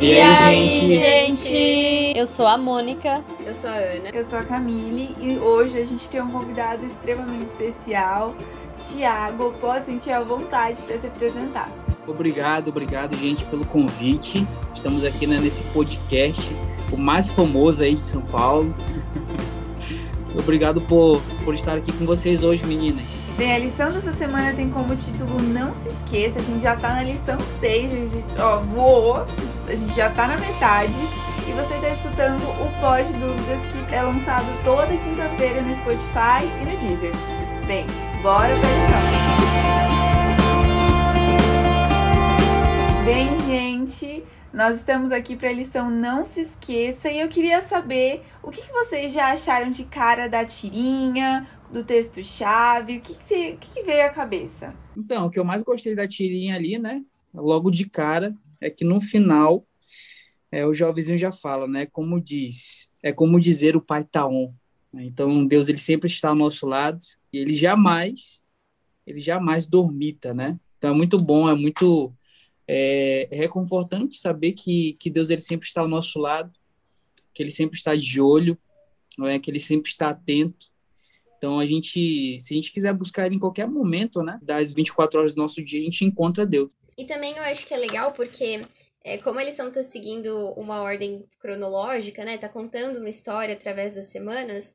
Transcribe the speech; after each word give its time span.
E, 0.00 0.12
e 0.12 0.20
aí, 0.20 0.80
gente? 0.86 1.48
gente? 1.48 2.18
Eu 2.18 2.26
sou 2.26 2.46
a 2.46 2.56
Mônica. 2.56 3.20
Eu 3.44 3.52
sou 3.52 3.68
a 3.68 3.74
Ana. 3.74 4.10
Eu 4.14 4.24
sou 4.24 4.38
a 4.38 4.44
Camille. 4.44 5.16
E 5.20 5.36
hoje 5.38 5.76
a 5.76 5.84
gente 5.84 6.08
tem 6.08 6.22
um 6.22 6.30
convidado 6.30 6.86
extremamente 6.86 7.46
especial. 7.46 8.32
Tiago, 8.78 9.52
pode 9.60 9.86
sentir 9.86 10.12
a 10.12 10.22
vontade 10.22 10.80
para 10.82 10.96
se 10.96 11.08
apresentar. 11.08 11.68
Obrigado, 12.06 12.68
obrigado, 12.68 13.16
gente, 13.16 13.44
pelo 13.46 13.66
convite. 13.66 14.46
Estamos 14.72 15.02
aqui 15.02 15.26
né, 15.26 15.38
nesse 15.40 15.62
podcast, 15.72 16.54
o 16.92 16.96
mais 16.96 17.28
famoso 17.28 17.82
aí 17.82 17.96
de 17.96 18.04
São 18.04 18.22
Paulo. 18.22 18.72
obrigado 20.38 20.80
por, 20.80 21.20
por 21.44 21.54
estar 21.54 21.76
aqui 21.76 21.92
com 21.92 22.06
vocês 22.06 22.44
hoje, 22.44 22.64
meninas. 22.64 23.27
Bem, 23.38 23.54
a 23.54 23.58
lição 23.60 23.92
dessa 23.92 24.12
semana 24.14 24.52
tem 24.52 24.68
como 24.68 24.96
título 24.96 25.40
Não 25.40 25.72
se 25.72 25.88
esqueça. 25.88 26.40
A 26.40 26.42
gente 26.42 26.60
já 26.60 26.74
tá 26.74 26.92
na 26.92 27.04
lição 27.04 27.38
6, 27.60 27.92
a 27.92 27.94
gente, 27.94 28.40
ó, 28.40 28.56
voou, 28.56 29.24
a 29.68 29.74
gente 29.76 29.94
já 29.94 30.10
tá 30.10 30.26
na 30.26 30.36
metade. 30.38 30.98
E 31.46 31.52
você 31.52 31.72
está 31.76 31.88
escutando 31.88 32.42
o 32.42 32.80
Pod 32.80 33.12
Dúvidas, 33.12 33.86
que 33.86 33.94
é 33.94 34.02
lançado 34.02 34.44
toda 34.64 34.88
quinta-feira 34.88 35.62
no 35.62 35.72
Spotify 35.72 36.42
e 36.60 36.64
no 36.64 36.76
Deezer. 36.78 37.12
Bem, 37.68 37.86
bora 38.22 38.48
pra 38.48 38.68
lição. 38.74 39.38
Bem, 43.04 43.40
gente, 43.46 44.24
nós 44.52 44.78
estamos 44.78 45.12
aqui 45.12 45.36
para 45.36 45.50
a 45.50 45.52
lição 45.52 45.88
Não 45.88 46.24
Se 46.24 46.40
Esqueça 46.40 47.08
e 47.08 47.20
eu 47.20 47.28
queria 47.28 47.62
saber 47.62 48.24
o 48.42 48.50
que, 48.50 48.62
que 48.62 48.72
vocês 48.72 49.12
já 49.12 49.30
acharam 49.30 49.70
de 49.70 49.84
cara 49.84 50.28
da 50.28 50.44
tirinha, 50.44 51.46
do 51.72 51.84
texto-chave, 51.84 52.98
o, 52.98 53.00
que, 53.00 53.14
que, 53.14 53.56
que, 53.56 53.70
que 53.74 53.82
veio 53.82 54.06
à 54.06 54.10
cabeça? 54.10 54.74
Então, 54.96 55.26
o 55.26 55.30
que 55.30 55.38
eu 55.38 55.44
mais 55.44 55.62
gostei 55.62 55.94
da 55.94 56.08
tirinha 56.08 56.56
ali, 56.56 56.78
né, 56.78 57.04
logo 57.34 57.70
de 57.70 57.88
cara, 57.88 58.34
é 58.60 58.70
que 58.70 58.84
no 58.84 59.00
final 59.00 59.66
é, 60.50 60.66
o 60.66 60.72
jovenzinho 60.72 61.18
já 61.18 61.30
fala, 61.30 61.66
né? 61.66 61.86
Como 61.86 62.20
diz, 62.20 62.90
é 63.02 63.12
como 63.12 63.40
dizer 63.40 63.76
o 63.76 63.82
Pai 63.82 64.04
tá 64.04 64.26
on. 64.26 64.52
Então 64.94 65.46
Deus 65.46 65.68
ele 65.68 65.78
sempre 65.78 66.08
está 66.08 66.30
ao 66.30 66.34
nosso 66.34 66.66
lado 66.66 66.98
e 67.32 67.38
ele 67.38 67.54
jamais, 67.54 68.42
ele 69.06 69.20
jamais 69.20 69.66
dormita, 69.66 70.32
né? 70.32 70.58
Então 70.78 70.90
é 70.90 70.94
muito 70.94 71.18
bom, 71.18 71.48
é 71.48 71.54
muito 71.54 72.12
é, 72.66 73.28
reconfortante 73.30 74.18
saber 74.18 74.52
que, 74.52 74.94
que 74.94 75.10
Deus 75.10 75.28
ele 75.30 75.40
sempre 75.40 75.66
está 75.66 75.82
ao 75.82 75.88
nosso 75.88 76.18
lado, 76.18 76.50
que 77.34 77.42
ele 77.42 77.50
sempre 77.50 77.76
está 77.76 77.94
de 77.94 78.20
olho, 78.20 78.56
não 79.16 79.26
é? 79.26 79.38
Que 79.38 79.50
ele 79.50 79.60
sempre 79.60 79.90
está 79.90 80.10
atento. 80.10 80.66
Então 81.38 81.58
a 81.58 81.64
gente, 81.64 82.38
se 82.40 82.52
a 82.52 82.56
gente 82.56 82.72
quiser 82.72 82.92
buscar 82.92 83.32
em 83.32 83.38
qualquer 83.38 83.66
momento, 83.66 84.22
né? 84.22 84.38
Das 84.42 84.72
24 84.72 85.20
horas 85.20 85.34
do 85.34 85.40
nosso 85.40 85.64
dia, 85.64 85.80
a 85.80 85.84
gente 85.84 86.04
encontra 86.04 86.44
Deus. 86.44 86.72
E 86.98 87.04
também 87.04 87.36
eu 87.36 87.42
acho 87.44 87.66
que 87.66 87.72
é 87.72 87.76
legal 87.76 88.12
porque 88.12 88.60
é, 89.04 89.16
como 89.18 89.40
eles 89.40 89.52
estão 89.52 89.70
tá 89.70 89.82
seguindo 89.82 90.52
uma 90.54 90.82
ordem 90.82 91.24
cronológica, 91.38 92.24
né? 92.24 92.36
Tá 92.36 92.48
contando 92.48 92.98
uma 92.98 93.08
história 93.08 93.54
através 93.54 93.94
das 93.94 94.06
semanas. 94.06 94.74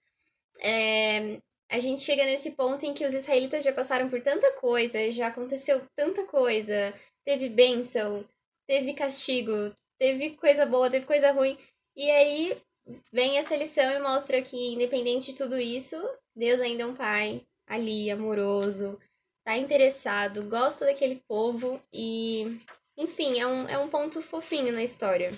É, 0.62 1.40
a 1.70 1.80
gente 1.80 2.02
chega 2.02 2.24
nesse 2.24 2.52
ponto 2.52 2.86
em 2.86 2.94
que 2.94 3.06
os 3.06 3.14
israelitas 3.14 3.64
já 3.64 3.74
passaram 3.74 4.10
por 4.10 4.22
tanta 4.22 4.52
coisa, 4.54 5.12
já 5.12 5.28
aconteceu 5.28 5.82
tanta 5.96 6.24
coisa, 6.26 6.94
teve 7.26 7.50
bênção, 7.50 8.24
teve 8.66 8.94
castigo, 8.94 9.76
teve 10.00 10.32
coisa 10.32 10.66
boa, 10.66 10.90
teve 10.90 11.06
coisa 11.06 11.32
ruim. 11.32 11.58
E 11.96 12.10
aí 12.10 12.58
vem 13.12 13.38
essa 13.38 13.56
lição 13.56 13.92
e 13.92 14.00
mostra 14.00 14.42
que, 14.42 14.74
independente 14.74 15.32
de 15.32 15.38
tudo 15.38 15.60
isso, 15.60 15.98
Deus 16.36 16.60
ainda 16.60 16.84
é 16.84 16.86
um 16.86 16.96
pai 16.96 17.44
ali, 17.68 18.10
amoroso, 18.12 19.00
tá 19.46 19.58
interessado, 19.58 20.44
gosta 20.44 20.86
daquele 20.86 21.22
povo 21.28 21.80
e 21.94 22.60
enfim, 22.98 23.40
é 23.40 23.48
um, 23.48 23.68
é 23.68 23.78
um 23.78 23.88
ponto 23.88 24.22
fofinho 24.22 24.72
na 24.72 24.84
história. 24.84 25.34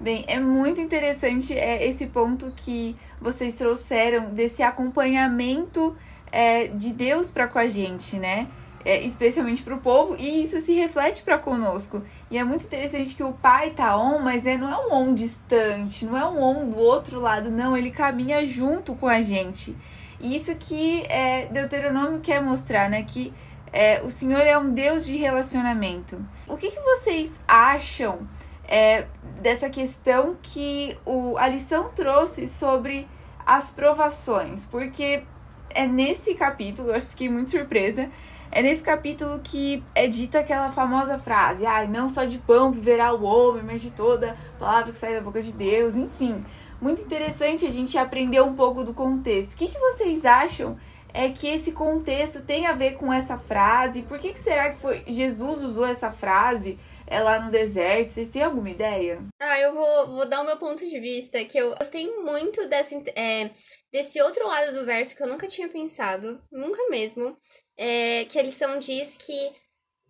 Bem, 0.00 0.24
é 0.26 0.40
muito 0.40 0.80
interessante 0.80 1.56
é, 1.56 1.86
esse 1.86 2.06
ponto 2.06 2.52
que 2.56 2.96
vocês 3.20 3.54
trouxeram 3.54 4.30
desse 4.34 4.62
acompanhamento 4.62 5.96
é, 6.32 6.66
de 6.66 6.92
Deus 6.92 7.30
para 7.30 7.46
com 7.46 7.58
a 7.58 7.68
gente, 7.68 8.16
né? 8.16 8.48
É, 8.84 9.02
especialmente 9.02 9.62
para 9.62 9.74
o 9.74 9.80
povo, 9.80 10.14
e 10.18 10.42
isso 10.42 10.60
se 10.60 10.74
reflete 10.74 11.22
para 11.22 11.38
conosco. 11.38 12.02
E 12.30 12.36
é 12.36 12.44
muito 12.44 12.64
interessante 12.64 13.14
que 13.14 13.22
o 13.22 13.32
pai 13.32 13.70
tá 13.70 13.96
on, 13.96 14.18
mas 14.18 14.44
é, 14.44 14.58
não 14.58 14.68
é 14.68 14.86
um 14.86 14.92
on 14.92 15.14
distante, 15.14 16.04
não 16.04 16.18
é 16.18 16.26
um 16.26 16.42
on 16.42 16.68
do 16.68 16.76
outro 16.76 17.18
lado, 17.18 17.50
não, 17.50 17.74
ele 17.74 17.90
caminha 17.90 18.46
junto 18.46 18.94
com 18.94 19.06
a 19.06 19.22
gente. 19.22 19.74
E 20.20 20.36
isso 20.36 20.54
que 20.56 21.02
é, 21.08 21.46
Deuteronômio 21.46 22.20
quer 22.20 22.42
mostrar, 22.42 22.88
né? 22.88 23.02
Que 23.02 23.32
é, 23.72 24.00
o 24.02 24.10
Senhor 24.10 24.40
é 24.40 24.56
um 24.56 24.70
Deus 24.70 25.04
de 25.04 25.16
relacionamento. 25.16 26.24
O 26.46 26.56
que, 26.56 26.70
que 26.70 26.80
vocês 26.80 27.30
acham 27.46 28.26
é, 28.66 29.06
dessa 29.42 29.68
questão 29.68 30.36
que 30.40 30.96
o, 31.04 31.36
a 31.36 31.48
lição 31.48 31.90
trouxe 31.94 32.46
sobre 32.46 33.08
as 33.44 33.70
provações? 33.70 34.64
Porque 34.64 35.24
é 35.70 35.86
nesse 35.86 36.34
capítulo, 36.34 36.92
eu 36.92 37.02
fiquei 37.02 37.28
muito 37.28 37.50
surpresa, 37.50 38.08
é 38.52 38.62
nesse 38.62 38.84
capítulo 38.84 39.40
que 39.42 39.82
é 39.92 40.06
dita 40.06 40.38
aquela 40.38 40.70
famosa 40.70 41.18
frase: 41.18 41.66
ah, 41.66 41.84
não 41.84 42.08
só 42.08 42.24
de 42.24 42.38
pão 42.38 42.70
viverá 42.70 43.12
o 43.12 43.24
homem, 43.24 43.64
mas 43.64 43.82
de 43.82 43.90
toda 43.90 44.36
palavra 44.60 44.92
que 44.92 44.98
sai 44.98 45.14
da 45.14 45.20
boca 45.20 45.42
de 45.42 45.52
Deus. 45.52 45.96
Enfim, 45.96 46.44
muito 46.84 47.00
interessante 47.00 47.64
a 47.64 47.70
gente 47.70 47.96
aprender 47.96 48.42
um 48.42 48.54
pouco 48.54 48.84
do 48.84 48.92
contexto. 48.92 49.54
O 49.54 49.56
que, 49.56 49.68
que 49.68 49.78
vocês 49.78 50.22
acham 50.26 50.78
é 51.14 51.30
que 51.30 51.46
esse 51.46 51.72
contexto 51.72 52.42
tem 52.42 52.66
a 52.66 52.74
ver 52.74 52.92
com 52.96 53.10
essa 53.10 53.38
frase. 53.38 54.02
Por 54.02 54.18
que, 54.18 54.34
que 54.34 54.38
será 54.38 54.70
que 54.70 54.78
foi 54.78 55.02
Jesus 55.06 55.62
usou 55.62 55.86
essa 55.86 56.12
frase 56.12 56.78
é, 57.06 57.20
lá 57.20 57.40
no 57.40 57.50
deserto? 57.50 58.10
Vocês 58.10 58.28
têm 58.28 58.42
alguma 58.42 58.68
ideia? 58.68 59.24
Ah, 59.40 59.58
eu 59.60 59.72
vou, 59.72 60.08
vou 60.08 60.28
dar 60.28 60.42
o 60.42 60.44
meu 60.44 60.58
ponto 60.58 60.86
de 60.86 61.00
vista, 61.00 61.42
que 61.46 61.56
eu 61.56 61.74
gostei 61.74 62.06
muito 62.20 62.68
desse, 62.68 63.02
é, 63.16 63.50
desse 63.90 64.20
outro 64.20 64.46
lado 64.46 64.74
do 64.74 64.84
verso 64.84 65.16
que 65.16 65.22
eu 65.22 65.28
nunca 65.28 65.46
tinha 65.46 65.68
pensado, 65.68 66.38
nunca 66.52 66.90
mesmo, 66.90 67.34
é, 67.78 68.26
que 68.26 68.38
a 68.38 68.42
lição 68.42 68.78
diz 68.78 69.16
que 69.16 69.52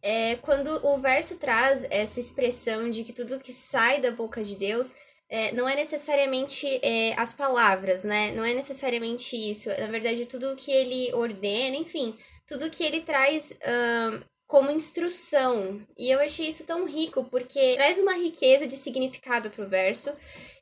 é, 0.03 0.35
quando 0.37 0.85
o 0.85 0.99
verso 0.99 1.39
traz 1.39 1.87
essa 1.89 2.19
expressão 2.19 2.91
de 2.91 3.05
que 3.05 3.12
tudo 3.12 3.39
que 3.39 3.53
sai 3.53 4.01
da 4.01 4.11
boca 4.11 4.43
de 4.43 4.56
Deus 4.56 4.97
é, 5.29 5.53
não 5.53 5.69
é 5.69 5.75
necessariamente 5.75 6.67
é, 6.83 7.15
as 7.19 7.33
palavras, 7.33 8.05
né? 8.05 8.33
Não 8.33 8.45
é 8.45 8.55
necessariamente 8.55 9.37
isso. 9.37 9.69
Na 9.69 9.87
verdade, 9.87 10.27
tudo 10.27 10.57
que 10.57 10.71
ele 10.71 11.12
ordena, 11.15 11.77
enfim, 11.77 12.17
tudo 12.47 12.71
que 12.71 12.85
ele 12.85 13.01
traz 13.01 13.53
uh, 13.53 14.25
como 14.47 14.71
instrução. 14.71 15.85
E 15.99 16.11
eu 16.11 16.21
achei 16.21 16.49
isso 16.49 16.67
tão 16.67 16.87
rico, 16.87 17.25
porque 17.25 17.75
traz 17.75 17.99
uma 17.99 18.15
riqueza 18.15 18.67
de 18.67 18.77
significado 18.77 19.51
pro 19.51 19.69
verso 19.69 20.15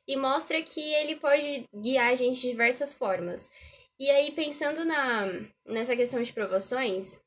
e 0.07 0.15
mostra 0.17 0.61
que 0.61 0.81
ele 0.95 1.15
pode 1.15 1.67
guiar 1.73 2.11
a 2.11 2.15
gente 2.15 2.41
de 2.41 2.49
diversas 2.49 2.93
formas. 2.93 3.49
E 3.99 4.09
aí, 4.09 4.31
pensando 4.31 4.83
na, 4.83 5.27
nessa 5.65 5.95
questão 5.95 6.21
de 6.21 6.33
provações, 6.33 7.21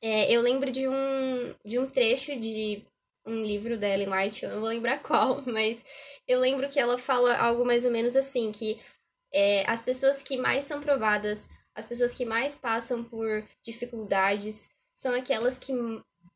é, 0.00 0.32
eu 0.32 0.40
lembro 0.40 0.70
de 0.70 0.88
um, 0.88 1.54
de 1.64 1.78
um 1.78 1.88
trecho 1.88 2.38
de 2.38 2.84
um 3.26 3.42
livro 3.42 3.78
da 3.78 3.88
Ellen 3.88 4.12
White, 4.12 4.44
eu 4.44 4.50
não 4.50 4.60
vou 4.60 4.68
lembrar 4.68 5.02
qual, 5.02 5.42
mas 5.46 5.84
eu 6.26 6.38
lembro 6.38 6.68
que 6.68 6.78
ela 6.80 6.98
fala 6.98 7.36
algo 7.36 7.64
mais 7.64 7.84
ou 7.84 7.90
menos 7.90 8.16
assim, 8.16 8.52
que 8.52 8.80
é, 9.32 9.64
as 9.68 9.82
pessoas 9.82 10.22
que 10.22 10.36
mais 10.36 10.64
são 10.64 10.80
provadas, 10.80 11.48
as 11.74 11.86
pessoas 11.86 12.14
que 12.14 12.24
mais 12.24 12.54
passam 12.54 13.02
por 13.02 13.44
dificuldades, 13.62 14.68
são 14.94 15.14
aquelas 15.14 15.58
que 15.58 15.72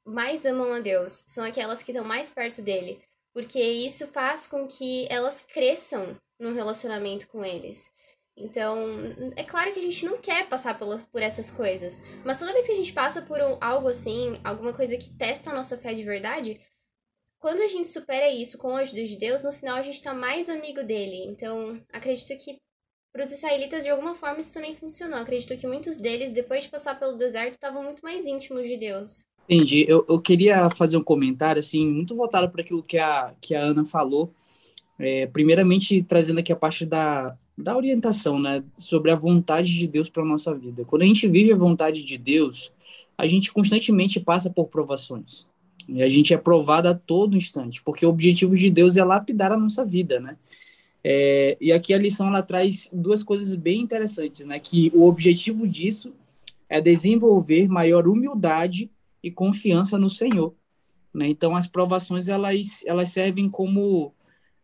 mais 0.04 0.47
amam 0.47 0.72
a 0.72 0.80
Deus, 0.80 1.24
são 1.26 1.44
aquelas 1.44 1.82
que 1.82 1.92
estão 1.92 2.04
mais 2.04 2.30
perto 2.30 2.62
dele, 2.62 3.03
porque 3.34 3.60
isso 3.60 4.06
faz 4.08 4.47
com 4.47 4.66
que 4.66 5.06
elas 5.10 5.42
cresçam 5.42 6.16
no 6.38 6.54
relacionamento 6.54 7.26
com 7.28 7.44
eles. 7.44 7.92
Então, 8.38 8.76
é 9.34 9.42
claro 9.42 9.72
que 9.72 9.80
a 9.80 9.82
gente 9.82 10.04
não 10.04 10.18
quer 10.18 10.47
passar 10.47 10.78
por, 10.78 11.22
essas 11.22 11.50
coisas, 11.50 12.03
mas 12.22 12.38
toda 12.38 12.53
vez 12.53 12.66
que 12.66 12.72
a 12.72 12.76
gente 12.76 12.92
passa 12.92 13.22
por 13.22 13.41
um, 13.41 13.56
algo 13.60 13.88
assim, 13.88 14.38
alguma 14.44 14.74
coisa 14.74 14.97
que 14.98 15.08
testa 15.16 15.50
a 15.50 15.54
nossa 15.54 15.78
fé 15.78 15.94
de 15.94 16.03
verdade, 16.03 16.60
quando 17.46 17.60
a 17.60 17.66
gente 17.68 17.86
supera 17.86 18.28
isso 18.28 18.58
com 18.58 18.74
a 18.74 18.80
ajuda 18.80 19.04
de 19.04 19.16
Deus, 19.16 19.44
no 19.44 19.53
final 19.53 19.76
a 19.76 19.82
gente 19.82 19.94
está 19.94 20.12
mais 20.12 20.48
amigo 20.48 20.82
dele. 20.82 21.26
Então, 21.28 21.80
acredito 21.92 22.36
que 22.44 22.56
para 23.12 23.24
os 23.24 23.30
israelitas, 23.30 23.84
de 23.84 23.88
alguma 23.88 24.16
forma, 24.16 24.41
isso 24.41 24.53
também 24.53 24.74
funcionou. 24.74 25.21
Acredito 25.21 25.56
que 25.56 25.65
muitos 25.65 25.97
deles, 25.98 26.32
depois 26.32 26.65
de 26.65 26.71
passar 26.71 26.98
pelo 26.98 27.16
deserto, 27.16 27.54
estavam 27.54 27.84
muito 27.84 28.03
mais 28.03 28.26
íntimos 28.26 28.66
de 28.66 28.76
Deus. 28.76 29.26
Entendi. 29.48 29.84
Eu, 29.86 30.04
eu 30.09 30.21
queria 30.21 30.68
fazer 30.71 30.97
um 30.97 31.04
comentário, 31.04 31.60
assim, 31.60 31.86
muito 31.86 32.16
voltado 32.16 32.50
para 32.50 32.62
aquilo 32.62 32.82
que 32.82 32.98
a, 32.98 33.32
que 33.41 33.54
a 33.54 33.60
Ana 33.60 33.84
falou. 33.84 34.34
É, 34.98 35.28
primeiramente, 35.28 36.03
trazendo 36.03 36.41
aqui 36.41 36.53
a 36.53 36.56
parte 36.56 36.84
da, 36.84 37.38
da 37.56 37.76
orientação, 37.76 38.41
né, 38.41 38.65
sobre 38.76 39.12
a 39.12 39.15
vontade 39.15 39.72
de 39.72 39.86
Deus 39.86 40.09
para 40.09 40.24
nossa 40.24 40.53
vida. 40.53 40.84
Quando 40.84 41.03
a 41.03 41.06
gente 41.06 41.28
vive 41.28 41.53
a 41.53 41.56
vontade 41.56 42.03
de 42.03 42.18
Deus, 42.18 42.72
a 43.16 43.24
gente 43.28 43.53
constantemente 43.53 44.18
passa 44.18 44.50
por 44.50 44.66
provações. 44.66 45.47
E 45.88 46.03
a 46.03 46.09
gente 46.09 46.34
é 46.34 46.36
provado 46.36 46.88
a 46.88 46.94
todo 46.94 47.36
instante, 47.36 47.83
porque 47.83 48.04
o 48.04 48.09
objetivo 48.09 48.56
de 48.56 48.71
Deus 48.71 48.97
é 48.97 49.04
lapidar 49.04 49.53
a 49.53 49.56
nossa 49.56 49.84
vida, 49.84 50.21
né? 50.21 50.36
É, 51.03 51.56
e 51.60 51.72
aqui 51.72 51.94
a 51.94 51.98
lição 51.98 52.27
ela 52.27 52.42
traz 52.42 52.88
duas 52.92 53.22
coisas 53.22 53.54
bem 53.54 53.80
interessantes, 53.80 54.44
né? 54.44 54.59
Que 54.59 54.91
o 54.92 55.06
objetivo 55.06 55.66
disso 55.66 56.12
é 56.68 56.80
desenvolver 56.80 57.68
maior 57.68 58.09
humildade 58.09 58.91
e 59.22 59.30
confiança 59.30 59.98
no 59.98 60.10
Senhor. 60.10 60.54
Né? 61.15 61.28
Então, 61.28 61.56
as 61.56 61.66
provações 61.66 62.28
elas, 62.28 62.83
elas 62.84 63.10
servem 63.10 63.48
como, 63.48 64.12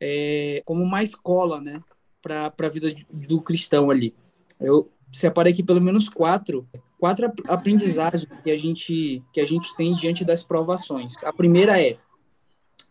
é, 0.00 0.62
como 0.64 0.82
uma 0.82 1.02
escola 1.02 1.60
né? 1.60 1.82
para 2.20 2.52
a 2.60 2.68
vida 2.68 2.94
do 3.10 3.40
cristão 3.40 3.90
ali. 3.90 4.14
Eu 4.60 4.90
separei 5.12 5.52
aqui 5.52 5.62
pelo 5.62 5.80
menos 5.80 6.08
quatro, 6.08 6.68
quatro 7.02 7.32
aprendizagens 7.48 8.28
que 8.44 8.48
a 8.48 8.56
gente, 8.56 9.20
que 9.32 9.40
a 9.40 9.44
gente 9.44 9.74
tem 9.74 9.92
diante 9.92 10.24
das 10.24 10.44
provações. 10.44 11.14
A 11.24 11.32
primeira 11.32 11.82
é, 11.82 11.98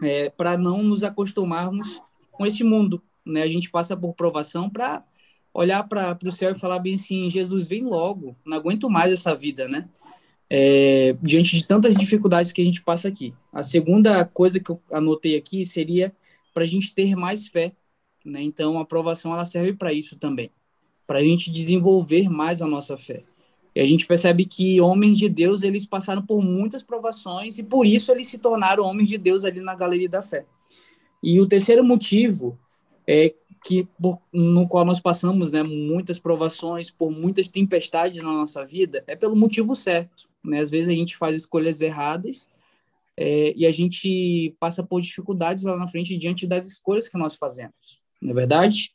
é 0.04 0.30
para 0.30 0.58
não 0.58 0.84
nos 0.84 1.02
acostumarmos 1.02 2.02
com 2.30 2.46
este 2.46 2.62
mundo. 2.62 3.02
Né? 3.25 3.42
A 3.42 3.48
gente 3.48 3.69
passa 3.69 3.96
por 3.96 4.13
provação 4.13 4.69
para 4.69 5.02
olhar 5.54 5.88
para 5.88 6.18
o 6.25 6.31
céu 6.31 6.52
e 6.52 6.60
falar 6.60 6.80
bem 6.80 6.96
assim, 6.96 7.30
Jesus, 7.30 7.68
vem 7.68 7.86
logo, 7.86 8.36
não 8.46 8.58
aguento 8.58 8.90
mais 8.90 9.13
essa 9.13 9.34
vida, 9.34 9.69
né? 9.69 9.88
É, 10.50 11.16
diante 11.22 11.56
de 11.56 11.66
tantas 11.66 11.96
dificuldades 11.96 12.52
que 12.52 12.62
a 12.62 12.66
gente 12.66 12.81
passa 12.81 13.07
aqui. 13.07 13.34
A 13.54 13.64
segunda 13.64 14.25
coisa 14.25 14.60
que 14.60 14.72
eu 14.72 14.81
anotei 14.92 15.38
aqui 15.38 15.66
seria 15.66 16.14
para 16.54 16.64
a 16.64 16.68
gente 16.68 16.94
ter 16.94 17.16
mais 17.16 17.48
fé, 17.48 17.72
né? 18.25 18.42
Então, 18.42 18.78
a 18.78 18.81
aprovação 18.81 19.31
ela 19.34 19.46
serve 19.46 19.72
para 19.72 19.94
isso 19.94 20.18
também, 20.18 20.52
para 21.07 21.19
a 21.19 21.24
gente 21.24 21.50
desenvolver 21.50 22.30
mais 22.30 22.62
a 22.62 22.68
nossa 22.68 22.98
fé. 22.98 23.24
E 23.73 23.79
a 23.79 23.85
gente 23.85 24.06
percebe 24.06 24.45
que 24.45 24.81
homens 24.81 25.18
de 25.18 25.29
Deus, 25.29 25.63
eles 25.63 25.85
passaram 25.85 26.25
por 26.25 26.41
muitas 26.41 26.83
provações 26.83 27.57
e 27.57 27.63
por 27.63 27.85
isso 27.85 28.12
eles 28.12 28.27
se 28.27 28.38
tornaram 28.38 28.83
homens 28.83 29.07
de 29.07 29.18
Deus 29.18 29.45
ali 29.45 29.62
na 29.62 29.73
galeria 29.73 30.09
da 30.09 30.21
fé. 30.21 30.45
E 31.23 31.39
o 31.39 31.47
terceiro 31.47 31.83
motivo 31.83 32.57
é 33.07 33.33
que 33.63 33.88
no 34.33 34.68
qual 34.68 34.83
nós 34.83 35.00
passamos, 35.00 35.51
né, 35.51 35.62
muitas 35.62 36.18
provações, 36.18 36.89
por 36.89 37.12
muitas 37.12 37.47
tempestades 37.47 38.21
na 38.21 38.31
nossa 38.31 38.65
vida, 38.65 39.03
é 39.07 39.15
pelo 39.15 39.35
motivo 39.35 39.75
certo, 39.75 40.27
né? 40.44 40.59
Às 40.59 40.69
vezes 40.69 40.89
a 40.89 40.94
gente 40.94 41.15
faz 41.15 41.35
escolhas 41.35 41.79
erradas 41.79 42.50
é, 43.15 43.53
e 43.56 43.68
a 43.68 43.71
gente 43.71 44.56
passa 44.59 44.83
por 44.83 45.00
dificuldades 45.00 45.63
lá 45.63 45.77
na 45.77 45.88
frente 45.88 46.18
diante 46.18 46.47
das 46.47 46.65
escolhas 46.65 47.07
que 47.07 47.18
nós 47.18 47.35
fazemos, 47.35 48.01
não 48.19 48.31
é 48.31 48.33
verdade? 48.33 48.94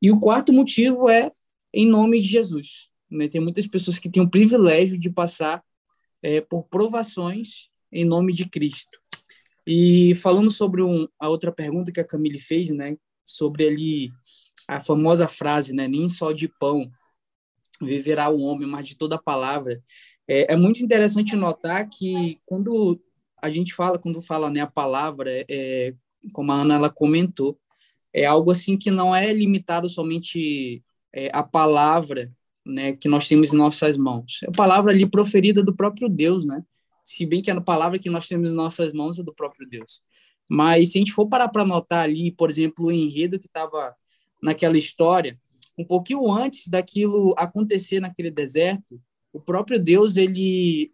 E 0.00 0.10
o 0.10 0.18
quarto 0.18 0.52
motivo 0.52 1.10
é 1.10 1.30
em 1.72 1.86
nome 1.86 2.20
de 2.20 2.26
Jesus. 2.26 2.90
Né? 3.10 3.28
Tem 3.28 3.40
muitas 3.40 3.66
pessoas 3.66 3.98
que 3.98 4.10
têm 4.10 4.22
o 4.22 4.30
privilégio 4.30 4.98
de 4.98 5.10
passar 5.10 5.62
é, 6.22 6.40
por 6.40 6.64
provações 6.64 7.68
em 7.92 8.04
nome 8.04 8.32
de 8.32 8.48
Cristo. 8.48 8.98
E 9.66 10.14
falando 10.16 10.50
sobre 10.50 10.82
um, 10.82 11.08
a 11.18 11.28
outra 11.28 11.50
pergunta 11.50 11.90
que 11.90 12.00
a 12.00 12.04
Camille 12.04 12.38
fez, 12.38 12.70
né, 12.70 12.96
sobre 13.24 13.66
ali 13.66 14.10
a 14.68 14.80
famosa 14.80 15.26
frase, 15.26 15.72
né, 15.72 15.88
nem 15.88 16.08
só 16.08 16.32
de 16.32 16.48
pão 16.48 16.90
viverá 17.80 18.28
o 18.28 18.40
homem, 18.40 18.68
mas 18.68 18.88
de 18.88 18.96
toda 18.96 19.18
palavra. 19.18 19.82
É, 20.26 20.54
é 20.54 20.56
muito 20.56 20.82
interessante 20.82 21.36
notar 21.36 21.88
que 21.88 22.40
quando 22.46 23.00
a 23.40 23.50
gente 23.50 23.74
fala, 23.74 23.98
quando 23.98 24.22
fala 24.22 24.50
né, 24.50 24.60
a 24.60 24.66
palavra, 24.66 25.30
é, 25.48 25.94
como 26.32 26.52
a 26.52 26.56
Ana 26.62 26.76
ela 26.76 26.90
comentou, 26.90 27.58
é 28.12 28.24
algo 28.24 28.50
assim 28.50 28.76
que 28.78 28.90
não 28.90 29.14
é 29.14 29.32
limitado 29.32 29.88
somente 29.88 30.82
é, 31.12 31.28
a 31.32 31.42
palavra 31.42 32.32
né, 32.66 32.92
que 32.92 33.08
nós 33.08 33.28
temos 33.28 33.52
em 33.52 33.56
nossas 33.56 33.96
mãos. 33.96 34.40
É 34.42 34.48
a 34.48 34.52
palavra 34.52 34.92
ali 34.92 35.06
proferida 35.06 35.62
do 35.62 35.74
próprio 35.74 36.08
Deus, 36.08 36.44
né? 36.44 36.62
Se 37.04 37.24
bem 37.24 37.40
que 37.40 37.50
a 37.50 37.60
palavra 37.60 37.98
que 37.98 38.10
nós 38.10 38.26
temos 38.26 38.52
em 38.52 38.56
nossas 38.56 38.92
mãos 38.92 39.18
é 39.18 39.22
do 39.22 39.32
próprio 39.32 39.68
Deus. 39.68 40.02
Mas 40.50 40.90
se 40.90 40.98
a 40.98 41.00
gente 41.00 41.12
for 41.12 41.28
parar 41.28 41.48
para 41.48 41.64
notar 41.64 42.04
ali, 42.04 42.32
por 42.32 42.50
exemplo, 42.50 42.86
o 42.86 42.92
enredo 42.92 43.38
que 43.38 43.46
estava 43.46 43.94
naquela 44.42 44.76
história, 44.76 45.38
um 45.78 45.84
pouquinho 45.84 46.30
antes 46.30 46.66
daquilo 46.68 47.34
acontecer 47.38 48.00
naquele 48.00 48.30
deserto, 48.30 49.00
o 49.32 49.40
próprio 49.40 49.78
Deus, 49.78 50.16
ele, 50.16 50.92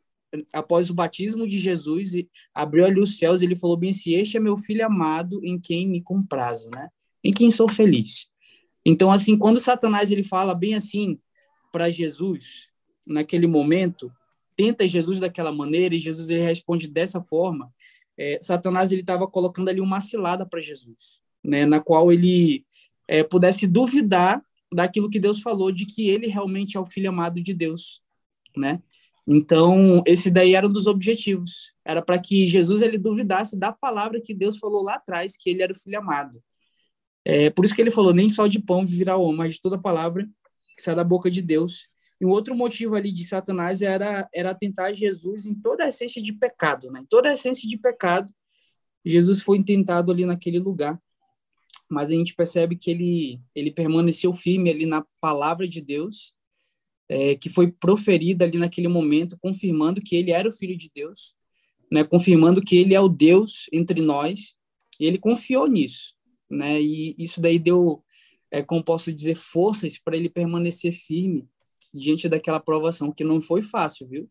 após 0.52 0.90
o 0.90 0.94
batismo 0.94 1.48
de 1.48 1.58
Jesus, 1.58 2.12
abriu 2.52 2.84
ali 2.84 3.00
os 3.00 3.18
céus 3.18 3.40
e 3.40 3.44
ele 3.44 3.56
falou 3.56 3.76
bem 3.76 3.90
assim, 3.90 4.14
este 4.14 4.36
é 4.36 4.40
meu 4.40 4.58
filho 4.58 4.84
amado 4.84 5.40
em 5.44 5.58
quem 5.58 5.88
me 5.88 6.02
comprazo, 6.02 6.68
né? 6.70 6.88
Em 7.24 7.32
quem 7.32 7.50
sou 7.50 7.68
feliz. 7.68 8.28
Então, 8.84 9.12
assim, 9.12 9.38
quando 9.38 9.60
Satanás 9.60 10.10
ele 10.10 10.24
fala 10.24 10.54
bem 10.54 10.74
assim 10.74 11.18
para 11.72 11.90
Jesus, 11.90 12.68
naquele 13.06 13.46
momento, 13.46 14.12
tenta 14.56 14.86
Jesus 14.86 15.18
daquela 15.18 15.50
maneira 15.50 15.94
e 15.94 16.00
Jesus 16.00 16.30
ele 16.30 16.44
responde 16.44 16.86
dessa 16.86 17.20
forma, 17.22 17.72
é, 18.16 18.38
Satanás 18.40 18.92
ele 18.92 19.00
estava 19.00 19.26
colocando 19.26 19.70
ali 19.70 19.80
uma 19.80 20.00
cilada 20.00 20.46
para 20.46 20.60
Jesus, 20.60 21.20
né, 21.42 21.64
na 21.64 21.80
qual 21.80 22.12
ele 22.12 22.64
é, 23.08 23.24
pudesse 23.24 23.66
duvidar 23.66 24.44
daquilo 24.72 25.10
que 25.10 25.18
Deus 25.18 25.40
falou, 25.40 25.72
de 25.72 25.86
que 25.86 26.08
ele 26.08 26.26
realmente 26.26 26.76
é 26.76 26.80
o 26.80 26.86
filho 26.86 27.08
amado 27.08 27.42
de 27.42 27.52
Deus, 27.52 28.02
né? 28.56 28.80
Então, 29.26 30.02
esse 30.06 30.30
daí 30.30 30.54
era 30.54 30.66
um 30.66 30.72
dos 30.72 30.86
objetivos. 30.86 31.72
Era 31.84 32.02
para 32.02 32.18
que 32.18 32.46
Jesus 32.48 32.82
ele 32.82 32.98
duvidasse 32.98 33.56
da 33.56 33.70
palavra 33.70 34.20
que 34.20 34.34
Deus 34.34 34.58
falou 34.58 34.82
lá 34.82 34.94
atrás, 34.94 35.36
que 35.36 35.48
ele 35.48 35.62
era 35.62 35.72
o 35.72 35.78
filho 35.78 35.98
amado. 35.98 36.42
É, 37.24 37.48
por 37.50 37.64
isso 37.64 37.74
que 37.74 37.80
ele 37.80 37.90
falou, 37.90 38.12
nem 38.12 38.28
só 38.28 38.48
de 38.48 38.58
pão 38.58 38.84
viverá 38.84 39.16
o 39.16 39.22
homem, 39.22 39.36
mas 39.36 39.54
de 39.54 39.62
toda 39.62 39.78
palavra 39.78 40.28
que 40.76 40.82
sai 40.82 40.94
da 40.94 41.04
boca 41.04 41.30
de 41.30 41.42
Deus. 41.42 41.88
E 42.20 42.24
o 42.24 42.28
outro 42.28 42.54
motivo 42.54 42.94
ali 42.94 43.12
de 43.12 43.24
Satanás 43.24 43.82
era, 43.82 44.28
era 44.32 44.54
tentar 44.54 44.92
Jesus 44.92 45.46
em 45.46 45.54
toda 45.54 45.84
a 45.84 45.88
essência 45.88 46.22
de 46.22 46.32
pecado, 46.32 46.90
né? 46.90 47.00
Em 47.00 47.06
toda 47.06 47.28
a 47.28 47.32
essência 47.32 47.68
de 47.68 47.76
pecado, 47.76 48.32
Jesus 49.04 49.42
foi 49.42 49.62
tentado 49.62 50.12
ali 50.12 50.24
naquele 50.24 50.58
lugar. 50.58 51.00
Mas 51.90 52.10
a 52.10 52.14
gente 52.14 52.34
percebe 52.34 52.76
que 52.76 52.90
ele, 52.90 53.40
ele 53.54 53.70
permaneceu 53.70 54.34
firme 54.34 54.70
ali 54.70 54.86
na 54.86 55.04
palavra 55.20 55.68
de 55.68 55.80
Deus, 55.80 56.32
é, 57.08 57.34
que 57.34 57.50
foi 57.50 57.70
proferida 57.70 58.44
ali 58.44 58.56
naquele 58.56 58.88
momento, 58.88 59.36
confirmando 59.40 60.00
que 60.00 60.16
ele 60.16 60.30
era 60.30 60.48
o 60.48 60.52
Filho 60.52 60.76
de 60.76 60.90
Deus, 60.94 61.34
né? 61.90 62.04
confirmando 62.04 62.62
que 62.62 62.76
ele 62.76 62.94
é 62.94 63.00
o 63.00 63.08
Deus 63.08 63.68
entre 63.72 64.00
nós, 64.00 64.54
e 64.98 65.06
ele 65.06 65.18
confiou 65.18 65.66
nisso. 65.66 66.14
Né? 66.48 66.80
E 66.80 67.14
isso 67.18 67.40
daí 67.40 67.58
deu, 67.58 68.02
é, 68.52 68.62
como 68.62 68.84
posso 68.84 69.10
dizer, 69.10 69.34
forças 69.34 69.98
para 69.98 70.14
ele 70.14 70.28
permanecer 70.28 70.92
firme 70.92 71.48
diante 71.92 72.28
daquela 72.28 72.60
provação, 72.60 73.10
que 73.10 73.24
não 73.24 73.40
foi 73.40 73.62
fácil, 73.62 74.06
viu? 74.06 74.30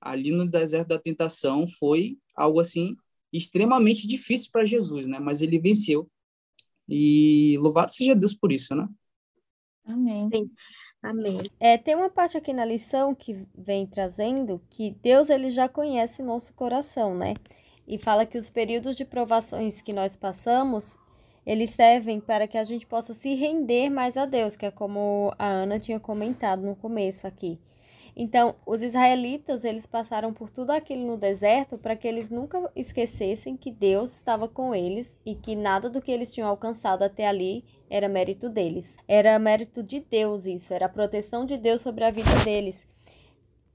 Ali 0.00 0.32
no 0.32 0.48
deserto 0.48 0.88
da 0.88 0.98
tentação 0.98 1.68
foi 1.68 2.18
algo 2.34 2.58
assim 2.58 2.96
extremamente 3.30 4.08
difícil 4.08 4.48
para 4.50 4.64
Jesus, 4.64 5.06
né? 5.06 5.18
Mas 5.18 5.42
ele 5.42 5.58
venceu. 5.58 6.10
E 6.88 7.56
louvado 7.58 7.92
seja 7.92 8.14
Deus 8.14 8.34
por 8.34 8.50
isso, 8.50 8.74
né? 8.74 8.88
Amém. 9.84 10.28
Sim. 10.32 10.50
Amém. 11.02 11.50
É, 11.60 11.76
tem 11.76 11.94
uma 11.94 12.10
parte 12.10 12.36
aqui 12.38 12.52
na 12.52 12.64
lição 12.64 13.14
que 13.14 13.46
vem 13.56 13.86
trazendo 13.86 14.60
que 14.70 14.90
Deus 15.02 15.28
ele 15.28 15.50
já 15.50 15.68
conhece 15.68 16.22
nosso 16.22 16.54
coração, 16.54 17.14
né? 17.14 17.34
E 17.86 17.98
fala 17.98 18.24
que 18.24 18.38
os 18.38 18.48
períodos 18.48 18.96
de 18.96 19.04
provações 19.04 19.82
que 19.82 19.92
nós 19.92 20.16
passamos, 20.16 20.96
eles 21.44 21.70
servem 21.70 22.20
para 22.20 22.46
que 22.46 22.58
a 22.58 22.64
gente 22.64 22.86
possa 22.86 23.14
se 23.14 23.34
render 23.34 23.90
mais 23.90 24.16
a 24.16 24.26
Deus, 24.26 24.56
que 24.56 24.66
é 24.66 24.70
como 24.70 25.32
a 25.38 25.46
Ana 25.46 25.78
tinha 25.78 25.98
comentado 25.98 26.62
no 26.62 26.76
começo 26.76 27.26
aqui. 27.26 27.58
Então, 28.16 28.56
os 28.66 28.82
israelitas, 28.82 29.64
eles 29.64 29.86
passaram 29.86 30.32
por 30.32 30.50
tudo 30.50 30.70
aquilo 30.70 31.06
no 31.06 31.16
deserto 31.16 31.78
para 31.78 31.96
que 31.96 32.06
eles 32.06 32.28
nunca 32.28 32.70
esquecessem 32.74 33.56
que 33.56 33.70
Deus 33.70 34.14
estava 34.14 34.48
com 34.48 34.74
eles 34.74 35.16
e 35.24 35.34
que 35.34 35.54
nada 35.54 35.88
do 35.88 36.02
que 36.02 36.10
eles 36.10 36.32
tinham 36.32 36.48
alcançado 36.48 37.02
até 37.02 37.26
ali 37.26 37.64
era 37.88 38.08
mérito 38.08 38.48
deles. 38.48 38.98
Era 39.06 39.38
mérito 39.38 39.82
de 39.82 40.00
Deus 40.00 40.46
isso, 40.46 40.74
era 40.74 40.86
a 40.86 40.88
proteção 40.88 41.44
de 41.44 41.56
Deus 41.56 41.80
sobre 41.80 42.04
a 42.04 42.10
vida 42.10 42.34
deles. 42.44 42.80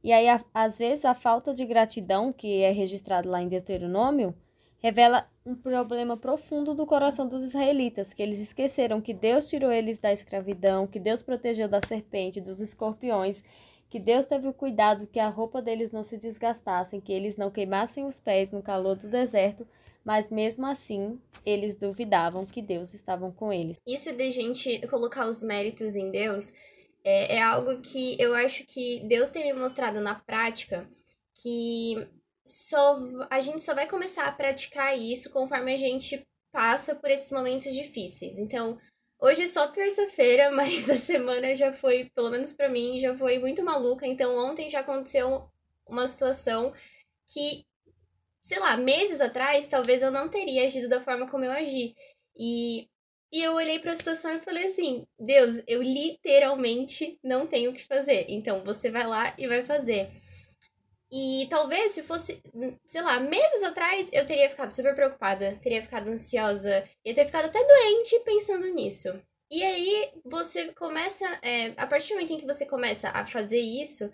E 0.04 0.12
aí, 0.14 0.28
às 0.54 0.78
vezes, 0.78 1.04
a 1.06 1.16
falta 1.16 1.52
de 1.52 1.66
gratidão, 1.66 2.32
que 2.32 2.62
é 2.62 2.72
registrado 2.72 3.28
lá 3.28 3.42
em 3.42 3.48
Deuteronômio, 3.48 4.36
revela 4.78 5.28
um 5.46 5.56
problema 5.56 6.18
profundo 6.18 6.74
do 6.74 6.86
coração 6.86 7.28
dos 7.28 7.44
israelitas, 7.44 8.14
que 8.14 8.24
eles 8.24 8.40
esqueceram 8.40 9.00
que 9.00 9.14
Deus 9.14 9.46
tirou 9.46 9.72
eles 9.72 10.00
da 10.00 10.12
escravidão, 10.12 10.88
que 10.88 11.00
Deus 11.00 11.22
protegeu 11.22 11.68
da 11.68 11.80
serpente, 11.88 12.42
dos 12.42 12.60
escorpiões, 12.60 13.44
que 13.88 14.00
Deus 14.00 14.26
teve 14.26 14.48
o 14.48 14.54
cuidado 14.54 15.06
que 15.06 15.20
a 15.20 15.30
roupa 15.30 15.62
deles 15.62 15.92
não 15.92 16.02
se 16.02 16.18
desgastassem, 16.18 17.00
que 17.00 17.14
eles 17.14 17.38
não 17.38 17.52
queimassem 17.52 18.04
os 18.06 18.20
pés 18.20 18.52
no 18.52 18.64
calor 18.64 18.96
do 18.96 19.08
deserto, 19.08 19.68
mas 20.04 20.30
mesmo 20.30 20.66
assim 20.66 21.20
eles 21.46 21.76
duvidavam 21.76 22.46
que 22.46 22.62
Deus 22.62 22.96
estava 22.96 23.32
com 23.32 23.54
eles. 23.54 23.78
Isso 23.88 24.12
de 24.14 24.32
gente 24.32 24.86
colocar 24.88 25.28
os 25.28 25.44
méritos 25.44 25.96
em 25.96 26.10
Deus 26.10 26.54
é, 27.04 27.36
é 27.36 27.42
algo 27.42 27.80
que 27.82 28.20
eu 28.20 28.34
acho 28.34 28.66
que 28.66 29.04
Deus 29.08 29.30
tem 29.30 29.44
me 29.44 29.60
mostrado 29.60 30.02
na 30.02 30.16
prática 30.16 30.90
que 31.36 32.08
só 32.46 33.00
a 33.30 33.42
gente 33.42 33.64
só 33.64 33.74
vai 33.74 33.88
começar 33.88 34.26
a 34.26 34.32
praticar 34.32 34.98
isso 34.98 35.30
conforme 35.32 35.74
a 35.74 35.78
gente 35.78 36.22
passa 36.52 36.96
por 36.96 37.10
esses 37.10 37.32
momentos 37.32 37.74
difíceis. 37.74 38.38
Então, 38.38 38.78
hoje 39.20 39.44
é 39.44 39.48
só 39.48 39.68
terça-feira, 39.68 40.52
mas 40.56 40.90
a 40.90 40.96
semana 40.96 41.56
já 41.56 41.74
foi, 41.74 42.10
pelo 42.16 42.30
menos 42.30 42.54
para 42.54 42.70
mim, 42.70 43.00
já 43.00 43.18
foi 43.18 43.40
muito 43.40 43.64
maluca. 43.64 44.06
Então, 44.06 44.38
ontem 44.38 44.70
já 44.70 44.82
aconteceu 44.82 45.50
uma 45.88 46.08
situação 46.08 46.74
que, 47.28 47.66
sei 48.44 48.60
lá, 48.60 48.78
meses 48.78 49.22
atrás, 49.22 49.68
talvez 49.68 50.02
eu 50.02 50.12
não 50.12 50.30
teria 50.30 50.66
agido 50.66 50.88
da 50.88 51.02
forma 51.02 51.28
como 51.28 51.44
eu 51.44 51.52
agi. 51.52 51.96
E 52.38 52.88
e 53.36 53.44
eu 53.44 53.54
olhei 53.54 53.80
para 53.80 53.92
a 53.92 53.96
situação 53.96 54.38
e 54.38 54.40
falei 54.40 54.68
assim: 54.68 55.06
Deus, 55.20 55.62
eu 55.68 55.82
literalmente 55.82 57.20
não 57.22 57.46
tenho 57.46 57.72
o 57.72 57.74
que 57.74 57.84
fazer. 57.84 58.28
Então 58.30 58.64
você 58.64 58.90
vai 58.90 59.06
lá 59.06 59.36
e 59.38 59.46
vai 59.46 59.62
fazer. 59.66 60.10
E 61.18 61.48
talvez 61.50 61.94
se 61.94 62.04
fosse, 62.04 62.44
sei 62.90 63.02
lá, 63.02 63.22
meses 63.22 63.64
atrás, 63.64 64.10
eu 64.12 64.28
teria 64.28 64.50
ficado 64.50 64.76
super 64.76 64.94
preocupada, 64.94 65.58
teria 65.64 65.82
ficado 65.82 66.10
ansiosa, 66.12 66.84
ia 67.06 67.16
ter 67.16 67.26
ficado 67.26 67.46
até 67.46 67.58
doente 67.64 68.20
pensando 68.26 68.68
nisso. 68.74 69.18
E 69.50 69.64
aí 69.64 70.12
você 70.26 70.74
começa, 70.74 71.26
é, 71.42 71.68
a 71.78 71.88
partir 71.88 72.10
do 72.10 72.16
momento 72.16 72.34
em 72.34 72.38
que 72.38 72.46
você 72.46 72.66
começa 72.66 73.12
a 73.12 73.26
fazer 73.26 73.60
isso, 73.60 74.12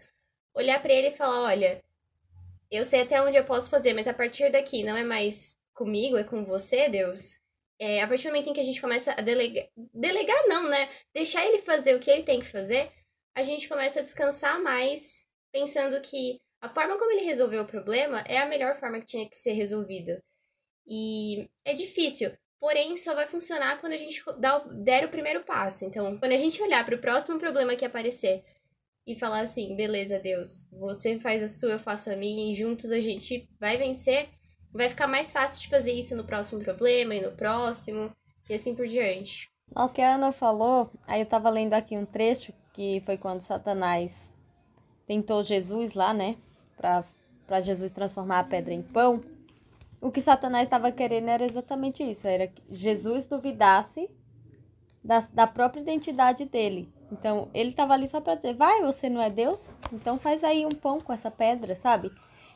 olhar 0.54 0.80
para 0.80 0.94
ele 0.94 1.08
e 1.08 1.16
falar: 1.16 1.42
olha, 1.42 1.84
eu 2.70 2.86
sei 2.86 3.02
até 3.02 3.20
onde 3.20 3.36
eu 3.36 3.46
posso 3.46 3.72
fazer, 3.72 3.94
mas 3.94 4.08
a 4.08 4.14
partir 4.14 4.52
daqui 4.52 4.84
não 4.84 4.96
é 4.96 5.04
mais 5.04 5.58
comigo, 5.74 6.18
é 6.18 6.24
com 6.24 6.46
você, 6.46 6.88
Deus. 6.88 7.40
É, 7.80 8.04
a 8.04 8.08
partir 8.08 8.26
do 8.28 8.34
momento 8.34 8.52
em 8.52 8.54
que 8.54 8.62
a 8.62 8.66
gente 8.66 8.80
começa 8.80 9.14
a 9.14 9.22
delegar, 9.22 9.68
delegar 9.92 10.48
não, 10.48 10.70
né? 10.70 10.88
Deixar 11.16 11.44
ele 11.48 11.64
fazer 11.64 11.96
o 11.96 12.00
que 12.00 12.12
ele 12.12 12.22
tem 12.22 12.40
que 12.40 12.46
fazer, 12.46 12.92
a 13.34 13.42
gente 13.42 13.68
começa 13.68 14.02
a 14.02 14.04
descansar 14.04 14.62
mais, 14.62 15.26
pensando 15.52 16.00
que 16.00 16.40
a 16.62 16.70
forma 16.70 16.98
como 16.98 17.12
ele 17.12 17.26
resolveu 17.26 17.64
o 17.64 17.68
problema 17.68 18.22
é 18.28 18.38
a 18.38 18.46
melhor 18.46 18.76
forma 18.76 19.00
que 19.00 19.06
tinha 19.08 19.28
que 19.28 19.36
ser 19.36 19.54
resolvida. 19.54 20.24
E 20.88 21.50
é 21.66 21.74
difícil, 21.74 22.32
porém 22.60 22.96
só 22.96 23.16
vai 23.16 23.28
funcionar 23.28 23.82
quando 23.82 23.94
a 23.94 23.98
gente 23.98 24.24
der 24.84 25.06
o 25.06 25.10
primeiro 25.10 25.44
passo. 25.44 25.84
Então, 25.84 26.18
quando 26.20 26.34
a 26.34 26.38
gente 26.38 26.62
olhar 26.62 26.86
para 26.86 26.96
o 26.96 27.02
próximo 27.02 27.40
problema 27.40 27.76
que 27.76 27.84
aparecer 27.84 28.44
e 29.08 29.16
falar 29.16 29.42
assim: 29.42 29.76
beleza, 29.76 30.20
Deus, 30.20 30.68
você 30.72 31.20
faz 31.20 31.42
a 31.42 31.50
sua, 31.50 31.72
eu 31.72 31.80
faço 31.80 32.12
a 32.12 32.16
minha, 32.16 32.52
e 32.52 32.56
juntos 32.56 32.92
a 32.92 33.00
gente 33.00 33.50
vai 33.60 33.78
vencer, 33.78 34.30
vai 34.72 34.88
ficar 34.88 35.08
mais 35.08 35.32
fácil 35.32 35.60
de 35.62 35.68
fazer 35.68 35.94
isso 35.94 36.16
no 36.16 36.26
próximo 36.26 36.62
problema 36.62 37.16
e 37.16 37.22
no 37.22 37.32
próximo, 37.32 38.16
e 38.50 38.54
assim 38.54 38.76
por 38.76 38.88
diante. 38.88 39.50
Nossa, 39.74 39.96
que 39.96 40.02
a 40.02 40.16
Ana 40.16 40.32
falou, 40.32 40.92
aí 41.08 41.22
eu 41.22 41.26
tava 41.26 41.50
lendo 41.50 41.74
aqui 41.74 41.98
um 41.98 42.06
trecho 42.06 42.54
que 42.74 43.02
foi 43.06 43.18
quando 43.18 43.42
Satanás 43.42 44.32
tentou 45.08 45.42
Jesus 45.42 45.94
lá, 45.94 46.14
né? 46.14 46.38
Para 47.48 47.62
Jesus 47.62 47.92
transformar 47.92 48.40
a 48.40 48.44
pedra 48.44 48.74
em 48.74 48.82
pão, 48.82 49.22
o 50.02 50.10
que 50.10 50.20
Satanás 50.20 50.64
estava 50.64 50.92
querendo 50.92 51.30
era 51.30 51.46
exatamente 51.46 52.04
isso: 52.04 52.28
era 52.28 52.48
que 52.48 52.62
Jesus 52.70 53.26
duvidasse 53.26 54.10
da, 55.04 55.20
da 55.32 55.48
própria 55.48 55.82
identidade 55.82 56.46
dele. 56.46 56.92
Então, 57.12 57.50
ele 57.54 57.70
estava 57.70 57.94
ali 57.94 58.08
só 58.08 58.20
para 58.20 58.36
dizer: 58.36 58.56
vai, 58.56 58.82
você 58.82 59.10
não 59.10 59.22
é 59.22 59.30
Deus? 59.30 59.76
Então 59.94 60.18
faz 60.18 60.44
aí 60.44 60.66
um 60.66 60.70
pão 60.70 61.00
com 61.00 61.14
essa 61.14 61.30
pedra, 61.30 61.76
sabe? 61.76 62.12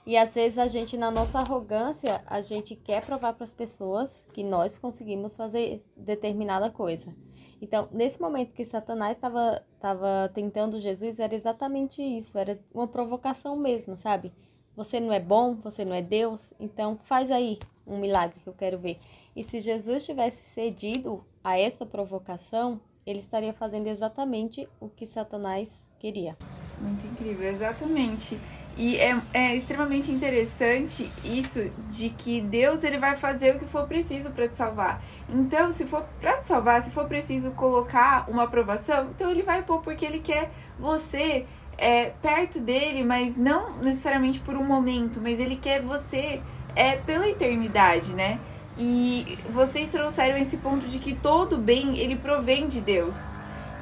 E 0.05 0.15
às 0.15 0.35
vezes 0.35 0.57
a 0.57 0.67
gente, 0.67 0.95
na 0.97 1.09
nossa 1.09 1.39
arrogância, 1.39 2.21
a 2.27 2.39
gente 2.39 2.75
quer 2.75 3.03
provar 3.03 3.33
para 3.33 3.43
as 3.43 3.53
pessoas 3.53 4.25
que 4.33 4.43
nós 4.43 4.77
conseguimos 4.77 5.35
fazer 5.35 5.81
determinada 5.97 6.69
coisa. 6.69 7.15
Então, 7.59 7.89
nesse 7.91 8.21
momento 8.21 8.53
que 8.53 8.63
Satanás 8.63 9.17
estava 9.17 9.63
tava 9.79 10.29
tentando 10.33 10.79
Jesus, 10.79 11.19
era 11.19 11.33
exatamente 11.33 12.01
isso, 12.01 12.37
era 12.37 12.59
uma 12.73 12.87
provocação 12.87 13.57
mesmo, 13.57 13.95
sabe? 13.95 14.31
Você 14.75 14.99
não 14.99 15.11
é 15.11 15.19
bom, 15.19 15.55
você 15.55 15.85
não 15.85 15.95
é 15.95 16.01
Deus, 16.01 16.53
então 16.59 16.99
faz 17.05 17.31
aí 17.31 17.57
um 17.87 17.97
milagre 17.97 18.39
que 18.39 18.47
eu 18.47 18.53
quero 18.53 18.77
ver. 18.77 18.99
E 19.35 19.41
se 19.41 19.59
Jesus 19.59 20.05
tivesse 20.05 20.43
cedido 20.43 21.23
a 21.43 21.57
essa 21.57 21.85
provocação, 21.85 22.79
ele 23.05 23.19
estaria 23.19 23.53
fazendo 23.53 23.87
exatamente 23.87 24.67
o 24.79 24.89
que 24.89 25.05
Satanás 25.05 25.89
queria. 25.97 26.37
Muito 26.81 27.05
incrível, 27.07 27.47
exatamente. 27.47 28.39
E 28.77 28.97
é, 28.97 29.17
é 29.33 29.55
extremamente 29.55 30.11
interessante 30.11 31.09
isso 31.23 31.71
de 31.89 32.09
que 32.09 32.41
Deus 32.41 32.83
ele 32.83 32.97
vai 32.97 33.15
fazer 33.15 33.55
o 33.55 33.59
que 33.59 33.65
for 33.65 33.87
preciso 33.87 34.31
para 34.31 34.49
te 34.49 34.57
salvar. 34.57 35.01
Então, 35.29 35.71
se 35.71 35.85
for 35.85 36.03
para 36.19 36.39
te 36.39 36.47
salvar, 36.47 36.81
se 36.83 36.91
for 36.91 37.05
preciso 37.05 37.51
colocar 37.51 38.29
uma 38.29 38.43
aprovação, 38.43 39.11
então 39.15 39.31
ele 39.31 39.43
vai 39.43 39.63
pôr 39.63 39.79
porque 39.79 40.05
ele 40.05 40.19
quer 40.19 40.51
você 40.77 41.45
é, 41.77 42.11
perto 42.21 42.59
dele, 42.59 43.05
mas 43.05 43.37
não 43.37 43.77
necessariamente 43.77 44.41
por 44.41 44.57
um 44.57 44.65
momento, 44.65 45.21
mas 45.21 45.39
ele 45.39 45.55
quer 45.55 45.81
você 45.81 46.41
é, 46.75 46.97
pela 46.97 47.29
eternidade, 47.29 48.13
né? 48.13 48.39
E 48.77 49.39
vocês 49.53 49.89
trouxeram 49.89 50.37
esse 50.37 50.57
ponto 50.57 50.85
de 50.85 50.99
que 50.99 51.15
todo 51.15 51.57
bem 51.57 51.97
ele 51.97 52.17
provém 52.17 52.67
de 52.67 52.81
Deus 52.81 53.15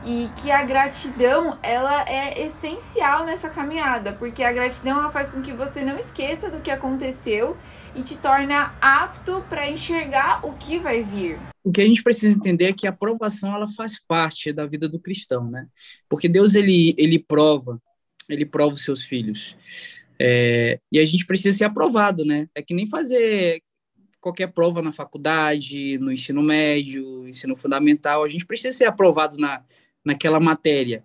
e 0.05 0.29
que 0.41 0.51
a 0.51 0.63
gratidão 0.63 1.57
ela 1.63 2.03
é 2.07 2.45
essencial 2.45 3.25
nessa 3.25 3.49
caminhada, 3.49 4.13
porque 4.13 4.43
a 4.43 4.51
gratidão 4.51 4.99
ela 4.99 5.11
faz 5.11 5.29
com 5.29 5.41
que 5.41 5.53
você 5.53 5.83
não 5.83 5.97
esqueça 5.97 6.49
do 6.49 6.59
que 6.59 6.69
aconteceu 6.69 7.57
e 7.95 8.01
te 8.01 8.17
torna 8.17 8.75
apto 8.81 9.43
para 9.49 9.69
enxergar 9.69 10.45
o 10.45 10.53
que 10.53 10.79
vai 10.79 11.03
vir. 11.03 11.39
O 11.63 11.71
que 11.71 11.81
a 11.81 11.87
gente 11.87 12.03
precisa 12.03 12.35
entender 12.35 12.65
é 12.65 12.73
que 12.73 12.87
a 12.87 12.89
aprovação 12.89 13.55
ela 13.55 13.67
faz 13.67 14.03
parte 14.05 14.51
da 14.51 14.65
vida 14.65 14.89
do 14.89 14.99
cristão, 14.99 15.49
né? 15.49 15.67
Porque 16.09 16.27
Deus 16.27 16.55
ele 16.55 16.93
ele 16.97 17.19
prova, 17.19 17.79
ele 18.27 18.45
prova 18.45 18.75
os 18.75 18.83
seus 18.83 19.03
filhos. 19.03 19.55
É, 20.19 20.79
e 20.91 20.99
a 20.99 21.05
gente 21.05 21.25
precisa 21.25 21.57
ser 21.57 21.63
aprovado, 21.63 22.25
né? 22.25 22.47
É 22.53 22.61
que 22.61 22.73
nem 22.73 22.87
fazer 22.87 23.61
qualquer 24.19 24.47
prova 24.47 24.81
na 24.81 24.93
faculdade, 24.93 25.97
no 25.97 26.11
ensino 26.11 26.41
médio, 26.41 27.27
ensino 27.27 27.57
fundamental, 27.57 28.23
a 28.23 28.29
gente 28.29 28.45
precisa 28.45 28.75
ser 28.75 28.85
aprovado 28.85 29.35
na, 29.37 29.61
naquela 30.03 30.39
matéria. 30.39 31.03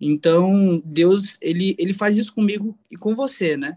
Então, 0.00 0.80
Deus, 0.84 1.38
ele, 1.40 1.74
ele 1.78 1.92
faz 1.92 2.16
isso 2.16 2.32
comigo 2.32 2.78
e 2.90 2.96
com 2.96 3.14
você, 3.14 3.56
né? 3.56 3.76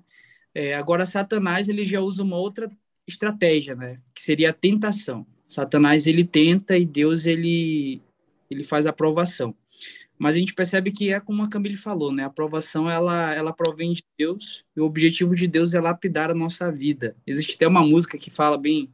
É, 0.54 0.76
agora, 0.76 1.06
Satanás, 1.06 1.70
ele 1.70 1.84
já 1.84 2.00
usa 2.02 2.24
uma 2.24 2.38
outra 2.38 2.70
estratégia, 3.08 3.76
né? 3.76 4.00
Que 4.14 4.22
seria 4.22 4.50
a 4.52 4.54
tentação. 4.54 5.26
Satanás, 5.48 6.08
ele 6.08 6.24
tenta 6.24 6.78
e 6.78 6.86
Deus, 6.86 7.26
ele, 7.26 8.02
ele 8.50 8.64
faz 8.64 8.86
a 8.86 8.92
aprovação. 8.92 9.56
Mas 10.18 10.36
a 10.36 10.40
gente 10.40 10.54
percebe 10.54 10.92
que 10.92 11.12
é 11.12 11.20
como 11.20 11.42
a 11.42 11.50
Camille 11.50 11.76
falou, 11.76 12.14
né? 12.14 12.24
A 12.24 12.28
aprovação, 12.28 12.90
ela, 12.90 13.34
ela 13.34 13.52
provém 13.52 13.92
de 13.92 14.04
Deus 14.16 14.64
e 14.76 14.80
o 14.80 14.86
objetivo 14.86 15.36
de 15.36 15.48
Deus 15.48 15.74
é 15.74 15.82
lapidar 15.82 16.30
a 16.30 16.36
nossa 16.36 16.72
vida. 16.72 17.16
Existe 17.26 17.56
até 17.56 17.68
uma 17.68 17.84
música 17.84 18.20
que 18.20 18.30
fala 18.30 18.56
bem, 18.56 18.88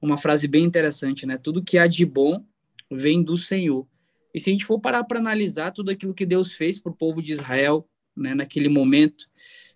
uma 0.00 0.18
frase 0.18 0.46
bem 0.46 0.64
interessante, 0.64 1.24
né? 1.24 1.38
Tudo 1.38 1.64
que 1.64 1.78
há 1.78 1.86
de 1.86 2.04
bom 2.04 2.44
vem 2.90 3.22
do 3.22 3.34
Senhor. 3.36 3.86
E 4.34 4.40
se 4.40 4.50
a 4.50 4.52
gente 4.52 4.64
for 4.64 4.78
parar 4.80 5.04
para 5.04 5.18
analisar 5.18 5.70
tudo 5.70 5.90
aquilo 5.90 6.14
que 6.14 6.26
Deus 6.26 6.52
fez 6.52 6.78
para 6.78 6.92
o 6.92 6.96
povo 6.96 7.22
de 7.22 7.32
Israel, 7.32 7.88
né, 8.16 8.34
naquele 8.34 8.68
momento, 8.68 9.26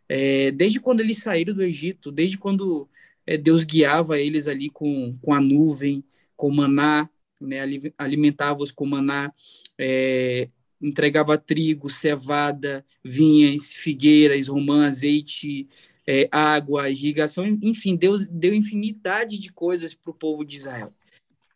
é, 0.09 0.50
desde 0.50 0.80
quando 0.80 1.00
eles 1.00 1.18
saíram 1.18 1.54
do 1.54 1.62
Egito, 1.62 2.12
desde 2.12 2.37
quando 2.37 2.88
é, 3.26 3.37
Deus 3.37 3.64
guiava 3.64 4.18
eles 4.18 4.47
ali 4.47 4.68
com, 4.68 5.16
com 5.23 5.32
a 5.32 5.40
nuvem, 5.40 6.04
com 6.37 6.50
maná, 6.50 7.09
né, 7.40 7.59
alimentava-os 7.97 8.71
com 8.71 8.87
maná, 8.87 9.32
é, 9.78 10.49
entregava 10.80 11.38
trigo, 11.38 11.88
cevada, 11.88 12.85
vinhas, 13.04 13.73
figueiras, 13.73 14.49
romã, 14.49 14.87
azeite, 14.87 15.68
é, 16.06 16.28
água, 16.32 16.90
irrigação, 16.90 17.47
enfim, 17.62 17.94
Deus 17.97 18.26
deu 18.26 18.52
infinidade 18.52 19.38
de 19.38 19.52
coisas 19.52 19.94
para 19.94 20.11
o 20.11 20.14
povo 20.14 20.44
de 20.44 20.56
Israel. 20.56 20.92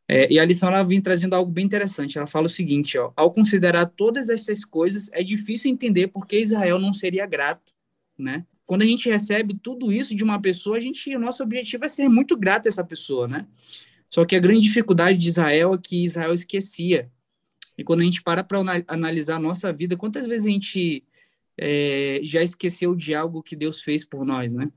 É, 0.09 0.33
e 0.33 0.39
a 0.39 0.45
lição 0.45 0.69
ela 0.69 0.85
vem 0.85 1.01
trazendo 1.01 1.35
algo 1.35 1.51
bem 1.51 1.65
interessante. 1.65 2.17
Ela 2.17 2.27
fala 2.27 2.47
o 2.47 2.51
seguinte: 2.51 2.97
ó, 2.99 3.13
ao 3.17 3.33
considerar 3.33 3.87
todas 3.87 4.29
essas 4.29 4.65
coisas, 4.65 5.11
é 5.13 5.23
difícil 5.23 5.71
entender 5.71 6.09
por 6.09 6.27
que 6.27 6.39
Israel 6.39 6.79
não 6.79 6.93
seria 6.93 7.27
grato, 7.27 7.73
né? 8.17 8.45
Quando 8.65 8.83
a 8.83 8.87
gente 8.87 9.09
recebe 9.09 9.57
tudo 9.61 9.93
isso 9.93 10.15
de 10.15 10.25
uma 10.25 10.41
pessoa, 10.41 10.77
a 10.77 10.81
gente, 10.81 11.15
o 11.15 11.21
nosso 11.21 11.43
objetivo 11.43 11.85
é 11.85 11.89
ser 11.89 12.09
muito 12.09 12.37
grato 12.37 12.67
a 12.67 12.69
essa 12.69 12.85
pessoa, 12.85 13.29
né? 13.29 13.47
Só 14.09 14.25
que 14.25 14.35
a 14.35 14.41
grande 14.41 14.61
dificuldade 14.61 15.19
de 15.19 15.29
Israel 15.29 15.75
é 15.75 15.79
que 15.79 16.05
Israel 16.05 16.33
esquecia. 16.33 17.11
E 17.79 17.85
quando 17.85 18.01
a 18.01 18.05
gente 18.05 18.23
para 18.23 18.43
para 18.43 18.59
analisar 18.89 19.37
a 19.37 19.41
nossa 19.41 19.73
vida, 19.73 19.97
quantas 19.97 20.27
vezes 20.27 20.47
a 20.47 20.51
gente 20.51 21.05
é, 21.59 22.21
já 22.23 22.43
esqueceu 22.43 22.95
de 22.95 23.15
algo 23.15 23.43
que 23.43 23.55
Deus 23.55 23.83
fez 23.83 24.05
por 24.05 24.25
nós, 24.25 24.53
né? 24.53 24.71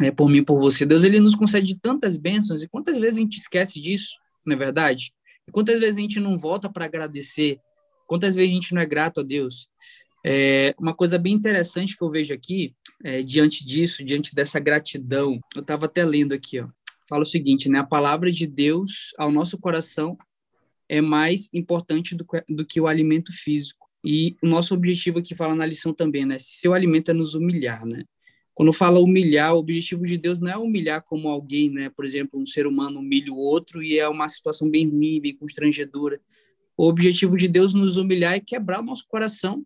É, 0.00 0.10
por 0.10 0.28
mim, 0.28 0.42
por 0.42 0.58
você. 0.58 0.86
Deus 0.86 1.04
ele 1.04 1.20
nos 1.20 1.34
concede 1.34 1.76
tantas 1.78 2.16
bênçãos 2.16 2.62
e 2.62 2.68
quantas 2.68 2.98
vezes 2.98 3.16
a 3.16 3.20
gente 3.20 3.38
esquece 3.38 3.80
disso? 3.80 4.21
Não 4.44 4.54
é 4.54 4.58
verdade? 4.58 5.12
E 5.46 5.52
quantas 5.52 5.78
vezes 5.78 5.96
a 5.96 6.00
gente 6.00 6.20
não 6.20 6.38
volta 6.38 6.70
para 6.70 6.84
agradecer? 6.84 7.58
Quantas 8.06 8.34
vezes 8.34 8.50
a 8.50 8.54
gente 8.54 8.74
não 8.74 8.82
é 8.82 8.86
grato 8.86 9.20
a 9.20 9.22
Deus? 9.22 9.68
É, 10.24 10.74
uma 10.78 10.94
coisa 10.94 11.18
bem 11.18 11.32
interessante 11.32 11.96
que 11.96 12.02
eu 12.02 12.10
vejo 12.10 12.32
aqui, 12.32 12.74
é, 13.02 13.22
diante 13.22 13.66
disso, 13.66 14.04
diante 14.04 14.34
dessa 14.34 14.60
gratidão, 14.60 15.40
eu 15.54 15.62
estava 15.62 15.86
até 15.86 16.04
lendo 16.04 16.32
aqui, 16.32 16.60
ó, 16.60 16.68
fala 17.08 17.24
o 17.24 17.26
seguinte, 17.26 17.68
né? 17.68 17.80
A 17.80 17.84
palavra 17.84 18.30
de 18.30 18.46
Deus 18.46 19.12
ao 19.18 19.32
nosso 19.32 19.58
coração 19.58 20.16
é 20.88 21.00
mais 21.00 21.48
importante 21.52 22.14
do, 22.14 22.24
do 22.48 22.64
que 22.64 22.80
o 22.80 22.86
alimento 22.86 23.32
físico. 23.32 23.88
E 24.04 24.36
o 24.42 24.46
nosso 24.46 24.74
objetivo 24.74 25.18
aqui 25.18 25.34
fala 25.34 25.54
na 25.54 25.66
lição 25.66 25.92
também, 25.92 26.24
né? 26.24 26.38
Se 26.38 26.58
seu 26.58 26.74
alimento 26.74 27.10
é 27.10 27.14
nos 27.14 27.34
humilhar, 27.34 27.84
né? 27.84 28.04
Quando 28.54 28.72
fala 28.72 29.00
humilhar, 29.00 29.54
o 29.54 29.58
objetivo 29.58 30.04
de 30.04 30.18
Deus 30.18 30.38
não 30.38 30.50
é 30.50 30.56
humilhar 30.56 31.02
como 31.02 31.28
alguém, 31.28 31.70
né? 31.70 31.88
Por 31.88 32.04
exemplo, 32.04 32.38
um 32.38 32.44
ser 32.44 32.66
humano 32.66 33.00
humilha 33.00 33.32
o 33.32 33.38
outro 33.38 33.82
e 33.82 33.98
é 33.98 34.06
uma 34.06 34.28
situação 34.28 34.68
bem 34.68 34.88
ruim, 34.88 35.20
bem 35.20 35.34
constrangedora. 35.34 36.20
O 36.76 36.86
objetivo 36.86 37.36
de 37.36 37.48
Deus 37.48 37.72
nos 37.72 37.96
humilhar 37.96 38.34
é 38.34 38.40
quebrar 38.40 38.80
o 38.80 38.84
nosso 38.84 39.06
coração 39.08 39.64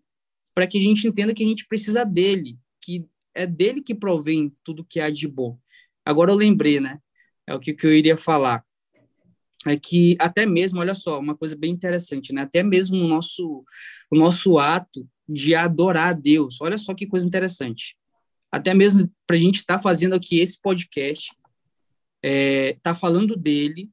para 0.54 0.66
que 0.66 0.78
a 0.78 0.80
gente 0.80 1.06
entenda 1.06 1.34
que 1.34 1.42
a 1.42 1.46
gente 1.46 1.66
precisa 1.66 2.04
dele, 2.04 2.58
que 2.80 3.04
é 3.34 3.46
dele 3.46 3.82
que 3.82 3.94
provém 3.94 4.54
tudo 4.62 4.84
que 4.84 5.00
há 5.00 5.10
de 5.10 5.26
bom. 5.26 5.58
Agora 6.04 6.30
eu 6.30 6.36
lembrei, 6.36 6.78
né? 6.78 7.00
É 7.44 7.54
o 7.54 7.60
que, 7.60 7.74
que 7.74 7.86
eu 7.86 7.92
iria 7.92 8.16
falar. 8.16 8.64
É 9.66 9.76
que 9.76 10.16
até 10.20 10.46
mesmo, 10.46 10.78
olha 10.78 10.94
só, 10.94 11.18
uma 11.18 11.36
coisa 11.36 11.56
bem 11.56 11.72
interessante, 11.72 12.32
né? 12.32 12.42
Até 12.42 12.62
mesmo 12.62 12.96
o 12.96 13.08
nosso, 13.08 13.64
o 14.10 14.16
nosso 14.16 14.58
ato 14.58 15.08
de 15.28 15.56
adorar 15.56 16.10
a 16.10 16.12
Deus, 16.12 16.60
olha 16.60 16.78
só 16.78 16.94
que 16.94 17.04
coisa 17.04 17.26
interessante 17.26 17.96
até 18.56 18.72
mesmo 18.72 19.10
para 19.26 19.36
a 19.36 19.38
gente 19.38 19.58
estar 19.58 19.76
tá 19.76 19.82
fazendo 19.82 20.14
aqui 20.14 20.40
esse 20.40 20.58
podcast, 20.58 21.30
é, 22.22 22.72
tá 22.82 22.94
falando 22.94 23.36
dele, 23.36 23.90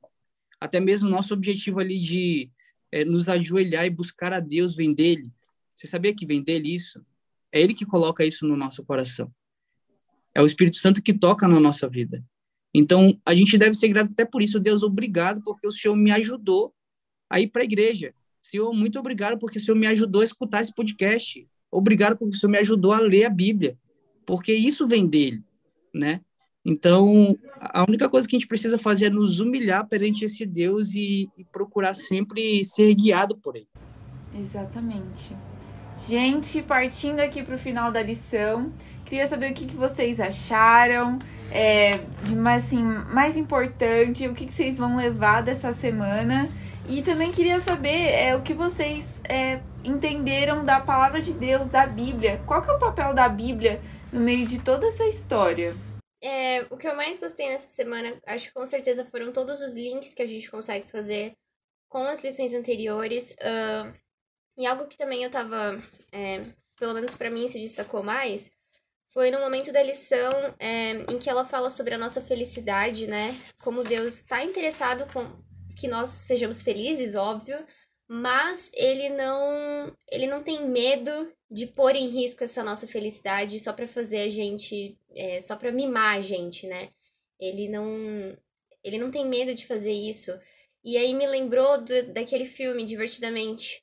até 0.59 0.79
mesmo 0.79 1.09
nosso 1.09 1.33
objetivo 1.33 1.81
ali 1.81 1.99
de 1.99 2.49
é, 2.89 3.03
nos 3.03 3.27
ajoelhar 3.27 3.85
e 3.85 3.89
buscar 3.89 4.31
a 4.31 4.39
Deus 4.39 4.73
vem 4.73 4.93
dele. 4.93 5.29
Você 5.75 5.85
sabia 5.85 6.15
que 6.15 6.25
vem 6.25 6.41
dele 6.41 6.73
isso? 6.73 7.05
É 7.51 7.59
ele 7.59 7.73
que 7.73 7.85
coloca 7.85 8.25
isso 8.25 8.47
no 8.47 8.55
nosso 8.55 8.85
coração. 8.85 9.29
É 10.33 10.41
o 10.41 10.45
Espírito 10.45 10.77
Santo 10.77 11.03
que 11.03 11.13
toca 11.13 11.45
na 11.45 11.59
nossa 11.59 11.89
vida. 11.89 12.23
Então, 12.73 13.19
a 13.25 13.35
gente 13.35 13.57
deve 13.57 13.75
ser 13.75 13.89
grato 13.89 14.13
até 14.13 14.23
por 14.23 14.41
isso. 14.41 14.61
Deus, 14.61 14.81
obrigado, 14.81 15.43
porque 15.43 15.67
o 15.67 15.71
Senhor 15.71 15.95
me 15.95 16.11
ajudou 16.11 16.73
a 17.29 17.39
ir 17.41 17.49
para 17.49 17.63
a 17.63 17.65
igreja. 17.65 18.15
Senhor, 18.41 18.71
muito 18.73 18.97
obrigado, 18.97 19.37
porque 19.37 19.57
o 19.57 19.61
Senhor 19.61 19.77
me 19.77 19.87
ajudou 19.87 20.21
a 20.21 20.25
escutar 20.25 20.61
esse 20.61 20.73
podcast. 20.73 21.45
Obrigado, 21.69 22.17
porque 22.17 22.35
o 22.35 22.39
Senhor 22.39 22.51
me 22.51 22.59
ajudou 22.59 22.93
a 22.93 22.99
ler 23.01 23.25
a 23.25 23.29
Bíblia. 23.29 23.77
Porque 24.25 24.53
isso 24.53 24.87
vem 24.87 25.07
dele, 25.07 25.43
né? 25.93 26.21
Então, 26.65 27.37
a 27.59 27.83
única 27.83 28.07
coisa 28.07 28.27
que 28.27 28.35
a 28.35 28.39
gente 28.39 28.47
precisa 28.47 28.77
fazer 28.77 29.07
é 29.07 29.09
nos 29.09 29.39
humilhar 29.41 29.85
perante 29.87 30.23
esse 30.23 30.45
Deus 30.45 30.93
e, 30.93 31.29
e 31.37 31.43
procurar 31.43 31.93
sempre 31.93 32.63
ser 32.63 32.93
guiado 32.95 33.37
por 33.37 33.55
ele. 33.55 33.67
Exatamente. 34.39 35.35
Gente, 36.07 36.61
partindo 36.61 37.19
aqui 37.19 37.43
para 37.43 37.55
o 37.55 37.57
final 37.57 37.91
da 37.91 38.01
lição, 38.01 38.71
queria 39.05 39.27
saber 39.27 39.51
o 39.51 39.53
que, 39.53 39.65
que 39.65 39.75
vocês 39.75 40.19
acharam, 40.19 41.19
é, 41.51 41.99
de 42.25 42.35
mais, 42.35 42.65
assim, 42.65 42.81
mais 42.81 43.37
importante, 43.37 44.27
o 44.27 44.33
que, 44.33 44.45
que 44.45 44.53
vocês 44.53 44.77
vão 44.77 44.95
levar 44.95 45.43
dessa 45.43 45.73
semana. 45.73 46.49
E 46.87 47.01
também 47.01 47.31
queria 47.31 47.59
saber 47.59 48.09
é, 48.09 48.35
o 48.35 48.41
que 48.41 48.53
vocês 48.53 49.05
é, 49.23 49.59
entenderam 49.83 50.63
da 50.65 50.79
palavra 50.79 51.21
de 51.21 51.33
Deus, 51.33 51.67
da 51.67 51.85
Bíblia. 51.85 52.41
Qual 52.45 52.61
que 52.61 52.69
é 52.69 52.73
o 52.73 52.79
papel 52.79 53.13
da 53.13 53.27
Bíblia 53.27 53.81
no 54.11 54.19
meio 54.19 54.45
de 54.45 54.59
toda 54.59 54.87
essa 54.87 55.05
história? 55.05 55.75
É, 56.21 56.61
o 56.69 56.77
que 56.77 56.87
eu 56.87 56.95
mais 56.95 57.19
gostei 57.19 57.49
nessa 57.49 57.67
semana, 57.67 58.17
acho 58.25 58.47
que 58.47 58.53
com 58.53 58.65
certeza 58.65 59.03
foram 59.03 59.33
todos 59.33 59.61
os 59.61 59.73
links 59.73 60.13
que 60.13 60.21
a 60.21 60.27
gente 60.27 60.49
consegue 60.49 60.87
fazer 60.87 61.33
com 61.89 62.03
as 62.03 62.23
lições 62.23 62.53
anteriores. 62.53 63.31
Uh, 63.33 63.93
e 64.57 64.65
algo 64.65 64.87
que 64.87 64.97
também 64.97 65.23
eu 65.23 65.29
tava, 65.29 65.81
é, 66.11 66.45
pelo 66.79 66.93
menos 66.93 67.15
para 67.15 67.29
mim, 67.29 67.47
se 67.47 67.59
destacou 67.59 68.03
mais, 68.03 68.51
foi 69.13 69.29
no 69.29 69.39
momento 69.39 69.71
da 69.71 69.83
lição 69.83 70.31
é, 70.59 70.91
em 71.11 71.19
que 71.19 71.29
ela 71.29 71.45
fala 71.45 71.69
sobre 71.69 71.93
a 71.93 71.97
nossa 71.97 72.21
felicidade, 72.21 73.05
né? 73.05 73.29
Como 73.61 73.83
Deus 73.83 74.15
está 74.15 74.43
interessado 74.43 75.11
com 75.13 75.23
que 75.75 75.87
nós 75.87 76.09
sejamos 76.09 76.61
felizes, 76.61 77.15
óbvio, 77.15 77.63
mas 78.15 78.69
ele 78.75 79.09
não 79.09 79.91
ele 80.11 80.27
não 80.27 80.43
tem 80.43 80.67
medo 80.67 81.33
de 81.49 81.65
pôr 81.65 81.95
em 81.95 82.09
risco 82.09 82.43
essa 82.43 82.63
nossa 82.63 82.87
felicidade 82.87 83.59
só 83.59 83.73
para 83.73 83.87
fazer 83.87 84.19
a 84.19 84.29
gente 84.29 84.95
é, 85.15 85.39
só 85.39 85.55
para 85.55 85.71
mimar 85.71 86.19
a 86.19 86.21
gente 86.21 86.67
né? 86.67 86.89
Ele 87.39 87.67
não 87.67 88.37
ele 88.83 88.99
não 88.99 89.09
tem 89.09 89.25
medo 89.25 89.55
de 89.55 89.65
fazer 89.65 89.93
isso. 89.93 90.31
E 90.83 90.95
aí 90.95 91.11
me 91.15 91.25
lembrou 91.25 91.81
do, 91.81 92.13
daquele 92.13 92.45
filme 92.45 92.85
divertidamente 92.85 93.81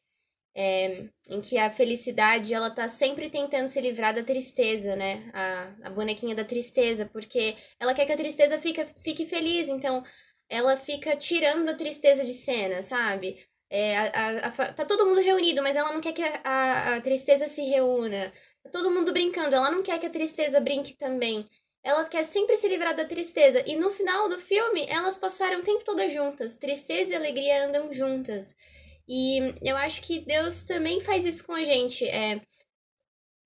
é, 0.54 1.08
em 1.28 1.40
que 1.40 1.58
a 1.58 1.68
felicidade 1.68 2.54
ela 2.54 2.70
tá 2.70 2.86
sempre 2.86 3.28
tentando 3.28 3.68
se 3.68 3.80
livrar 3.80 4.14
da 4.14 4.22
tristeza 4.22 4.94
né? 4.94 5.28
A, 5.34 5.74
a 5.88 5.90
bonequinha 5.90 6.36
da 6.36 6.44
tristeza 6.44 7.04
porque 7.04 7.56
ela 7.80 7.94
quer 7.94 8.06
que 8.06 8.12
a 8.12 8.16
tristeza 8.16 8.60
fique, 8.60 8.86
fique 9.00 9.26
feliz 9.26 9.68
então 9.68 10.04
ela 10.48 10.76
fica 10.76 11.16
tirando 11.16 11.68
a 11.68 11.74
tristeza 11.74 12.24
de 12.24 12.32
cena 12.32 12.80
sabe 12.80 13.49
é, 13.70 13.96
a, 13.96 14.02
a, 14.04 14.46
a, 14.48 14.72
tá 14.72 14.84
todo 14.84 15.06
mundo 15.06 15.20
reunido, 15.20 15.62
mas 15.62 15.76
ela 15.76 15.92
não 15.92 16.00
quer 16.00 16.12
que 16.12 16.22
a, 16.22 17.00
tristeza 17.02 17.46
se 17.46 17.62
reúna. 17.62 18.32
Tá 18.64 18.70
todo 18.70 18.90
mundo 18.90 19.12
brincando, 19.12 19.54
ela 19.54 19.70
não 19.70 19.82
quer 19.82 19.98
que 20.00 20.06
a 20.06 20.10
tristeza 20.10 20.60
brinque 20.60 20.94
também. 20.94 21.48
Ela 21.82 22.06
quer 22.08 22.24
sempre 22.24 22.56
se 22.56 22.68
livrar 22.68 22.94
da 22.94 23.04
tristeza. 23.04 23.62
E 23.66 23.76
no 23.76 23.90
final 23.90 24.28
do 24.28 24.38
filme, 24.38 24.84
elas 24.88 25.16
passaram 25.16 25.60
o 25.60 25.62
tempo 25.62 25.84
todo 25.84 26.06
juntas. 26.10 26.56
Tristeza 26.56 27.12
e 27.12 27.16
alegria 27.16 27.66
andam 27.66 27.92
juntas. 27.92 28.56
E 29.08 29.54
eu 29.62 29.76
acho 29.76 30.02
que 30.02 30.20
Deus 30.20 30.64
também 30.64 31.00
faz 31.00 31.24
isso 31.24 31.46
com 31.46 31.52
a 31.52 31.64
gente. 31.64 32.06
É, 32.06 32.40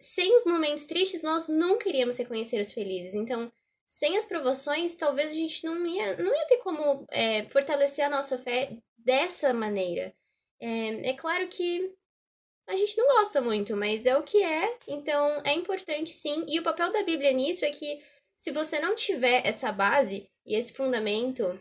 sem 0.01 0.35
os 0.37 0.45
momentos 0.47 0.87
tristes, 0.87 1.23
nós 1.23 1.49
nunca 1.49 1.89
iríamos 1.89 2.17
reconhecer 2.17 2.61
os 2.61 2.73
felizes. 2.73 3.15
Então, 3.15 3.53
sem 3.87 4.17
as 4.17 4.27
provações, 4.27 4.97
talvez 4.97 5.31
a 5.31 5.35
gente 5.35 5.65
não 5.65 5.87
ia, 5.87 6.17
não 6.17 6.35
ia 6.35 6.47
ter 6.47 6.59
como 6.59 7.07
é, 7.11 7.45
fortalecer 7.45 8.05
a 8.05 8.11
nossa 8.11 8.39
fé 8.39 8.77
dessa 9.05 9.53
maneira. 9.53 10.15
É, 10.61 11.11
é 11.11 11.13
claro 11.13 11.47
que 11.49 11.95
a 12.67 12.77
gente 12.77 12.97
não 12.97 13.07
gosta 13.19 13.43
muito, 13.43 13.77
mas 13.77 14.07
é 14.07 14.17
o 14.17 14.23
que 14.23 14.43
é, 14.43 14.77
então 14.89 15.43
é 15.45 15.53
importante 15.53 16.11
sim. 16.11 16.45
E 16.49 16.59
o 16.59 16.63
papel 16.63 16.91
da 16.93 17.03
Bíblia 17.03 17.33
nisso 17.33 17.65
é 17.65 17.71
que 17.71 18.03
se 18.35 18.51
você 18.51 18.81
não 18.81 18.95
tiver 18.95 19.47
essa 19.47 19.71
base 19.71 20.29
e 20.47 20.55
esse 20.55 20.73
fundamento, 20.73 21.59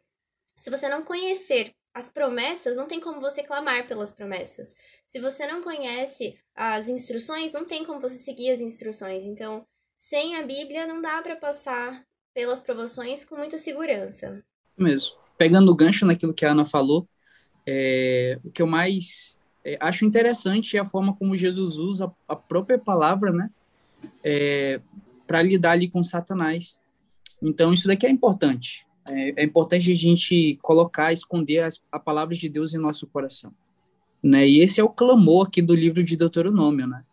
se 0.58 0.70
você 0.70 0.88
não 0.88 1.04
conhecer 1.04 1.72
as 1.94 2.10
promessas, 2.10 2.76
não 2.76 2.88
tem 2.88 3.00
como 3.00 3.20
você 3.20 3.44
clamar 3.44 3.88
pelas 3.88 4.12
promessas. 4.12 4.76
Se 5.06 5.20
você 5.20 5.46
não 5.46 5.62
conhece 5.62 6.40
as 6.56 6.88
instruções, 6.88 7.54
não 7.54 7.66
tem 7.66 7.86
como 7.86 8.00
você 8.00 8.18
seguir 8.18 8.52
as 8.52 8.60
instruções. 8.60 9.26
Então, 9.26 9.66
sem 10.00 10.36
a 10.38 10.44
Bíblia, 10.44 10.88
não 10.88 11.02
dá 11.02 11.22
para 11.22 11.36
passar 11.36 12.04
pelas 12.34 12.62
provações 12.62 13.24
com 13.24 13.36
muita 13.36 13.58
segurança. 13.58 14.44
Mesmo. 14.76 15.16
Pegando 15.38 15.72
o 15.72 15.76
gancho 15.76 16.06
naquilo 16.06 16.34
que 16.34 16.46
a 16.46 16.52
Ana 16.52 16.66
falou, 16.66 17.08
é, 17.66 18.40
o 18.44 18.50
que 18.50 18.62
eu 18.62 18.68
mais 18.68 19.36
é, 19.64 19.78
acho 19.80 20.06
interessante 20.06 20.76
é 20.76 20.80
a 20.80 20.86
forma 20.86 21.16
como 21.16 21.38
Jesus 21.38 21.78
usa 21.78 22.12
a 22.28 22.36
própria 22.36 22.78
palavra, 22.78 23.32
né, 23.32 23.50
é, 24.24 24.82
para 25.26 25.42
lidar 25.42 25.72
ali 25.72 25.90
com 25.90 26.04
Satanás. 26.04 26.78
Então, 27.42 27.74
isso 27.74 27.88
daqui 27.88 28.06
é 28.06 28.10
importante. 28.10 28.86
É, 29.06 29.42
é 29.42 29.44
importante 29.44 29.92
a 29.92 29.96
gente 29.96 30.58
colocar, 30.62 31.14
esconder 31.14 31.60
as, 31.60 31.82
a 31.92 32.00
palavra 32.00 32.36
de 32.36 32.50
Deus 32.50 32.74
em 32.74 32.78
nosso 32.78 33.08
coração. 33.08 33.54
Né? 34.22 34.48
E 34.48 34.60
esse 34.60 34.80
é 34.80 34.84
o 34.84 34.90
clamor 34.90 35.48
aqui 35.48 35.62
do 35.62 35.76
livro 35.76 36.04
de 36.04 36.16
Deuteronômio, 36.16 36.88
né? 36.88 37.04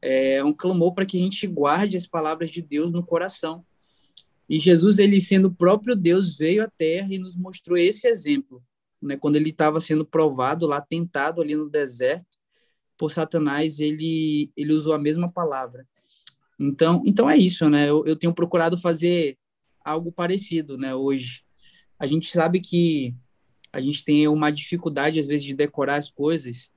É 0.00 0.44
um 0.44 0.52
clamor 0.52 0.94
para 0.94 1.04
que 1.04 1.18
a 1.18 1.20
gente 1.20 1.46
guarde 1.46 1.96
as 1.96 2.06
palavras 2.06 2.50
de 2.50 2.62
Deus 2.62 2.92
no 2.92 3.02
coração. 3.02 3.64
E 4.48 4.60
Jesus, 4.60 4.98
ele 4.98 5.20
sendo 5.20 5.48
o 5.48 5.54
próprio 5.54 5.96
Deus, 5.96 6.36
veio 6.36 6.62
à 6.62 6.68
terra 6.68 7.08
e 7.12 7.18
nos 7.18 7.36
mostrou 7.36 7.76
esse 7.76 8.06
exemplo 8.06 8.62
né, 9.06 9.16
quando 9.16 9.36
ele 9.36 9.50
estava 9.50 9.80
sendo 9.80 10.04
provado 10.04 10.66
lá, 10.66 10.80
tentado 10.80 11.40
ali 11.40 11.54
no 11.54 11.70
deserto 11.70 12.36
por 12.98 13.12
Satanás, 13.12 13.78
ele, 13.78 14.50
ele 14.56 14.72
usou 14.72 14.94
a 14.94 14.98
mesma 14.98 15.30
palavra. 15.30 15.86
Então, 16.58 17.02
então 17.04 17.28
é 17.28 17.36
isso, 17.36 17.68
né? 17.68 17.88
Eu, 17.88 18.04
eu 18.06 18.16
tenho 18.16 18.34
procurado 18.34 18.78
fazer 18.78 19.38
algo 19.84 20.10
parecido, 20.10 20.78
né? 20.78 20.94
Hoje, 20.94 21.42
a 21.98 22.06
gente 22.06 22.30
sabe 22.30 22.60
que 22.60 23.14
a 23.72 23.80
gente 23.80 24.04
tem 24.04 24.26
uma 24.26 24.50
dificuldade 24.50 25.20
às 25.20 25.26
vezes 25.26 25.44
de 25.44 25.54
decorar 25.54 25.96
as 25.96 26.10
coisas, 26.10 26.70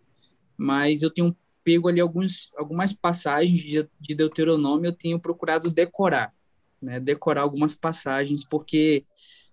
mas 0.57 1.01
eu 1.01 1.09
tenho 1.09 1.35
pego 1.63 1.87
ali 1.87 1.99
alguns, 1.99 2.49
algumas 2.57 2.93
passagens 2.93 3.61
de, 3.61 3.87
de 3.99 4.15
Deuteronômio, 4.15 4.89
eu 4.89 4.93
tenho 4.93 5.19
procurado 5.19 5.71
decorar, 5.71 6.33
né? 6.81 6.99
Decorar 6.99 7.41
algumas 7.41 7.73
passagens, 7.73 8.43
porque 8.43 9.05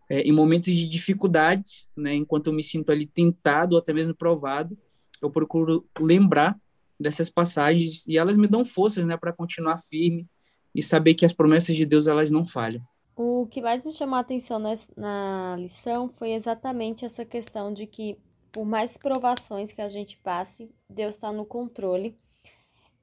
é, 0.09 0.21
em 0.21 0.33
momentos 0.33 0.73
de 0.73 0.87
dificuldades, 0.87 1.88
né, 1.97 2.14
enquanto 2.14 2.49
eu 2.49 2.53
me 2.53 2.62
sinto 2.62 2.90
ali 2.90 3.07
tentado 3.07 3.73
ou 3.73 3.79
até 3.79 3.92
mesmo 3.92 4.14
provado, 4.14 4.77
eu 5.21 5.31
procuro 5.31 5.87
lembrar 5.99 6.59
dessas 6.99 7.29
passagens 7.29 8.07
e 8.07 8.16
elas 8.16 8.37
me 8.37 8.47
dão 8.47 8.64
forças, 8.64 9.05
né, 9.05 9.16
para 9.16 9.33
continuar 9.33 9.79
firme 9.79 10.27
e 10.75 10.83
saber 10.83 11.14
que 11.14 11.25
as 11.25 11.33
promessas 11.33 11.77
de 11.77 11.85
Deus 11.85 12.07
elas 12.07 12.31
não 12.31 12.47
falham. 12.47 12.83
O 13.16 13.47
que 13.47 13.62
mais 13.62 13.85
me 13.85 13.95
chamou 13.95 14.16
a 14.16 14.21
atenção 14.21 14.59
na 14.59 15.57
lição 15.59 16.09
foi 16.09 16.33
exatamente 16.33 17.05
essa 17.05 17.25
questão 17.25 17.73
de 17.73 17.87
que 17.87 18.19
por 18.53 18.64
mais 18.64 18.97
provações 18.97 19.73
que 19.73 19.81
a 19.81 19.88
gente 19.88 20.19
passe, 20.19 20.71
Deus 20.88 21.14
está 21.14 21.33
no 21.33 21.45
controle. 21.45 22.16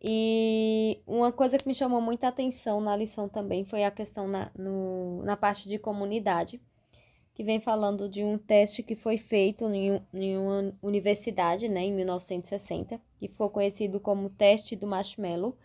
E 0.02 1.00
uma 1.08 1.32
coisa 1.32 1.58
que 1.58 1.68
me 1.68 1.74
chamou 1.74 2.02
muita 2.02 2.28
atenção 2.28 2.82
na 2.82 2.96
lição 2.96 3.30
também 3.30 3.64
foi 3.64 3.84
a 3.84 3.92
questão 3.92 4.28
na, 4.28 4.52
no, 4.58 5.24
na 5.24 5.38
parte 5.38 5.70
de 5.70 5.80
comunidade 5.80 6.62
que 7.34 7.44
vem 7.44 7.60
falando 7.60 8.08
de 8.08 8.24
um 8.24 8.38
teste 8.38 8.84
que 8.84 8.96
foi 8.96 9.18
feito 9.18 9.66
em, 9.66 10.02
em 10.14 10.38
uma 10.38 10.74
universidade, 10.82 11.68
né, 11.68 11.86
em 11.86 11.94
1960, 11.94 13.02
que 13.18 13.28
ficou 13.28 13.50
conhecido 13.50 14.00
como 14.00 14.30
teste 14.30 14.76
do 14.76 14.86
marshmallow, 14.86 15.58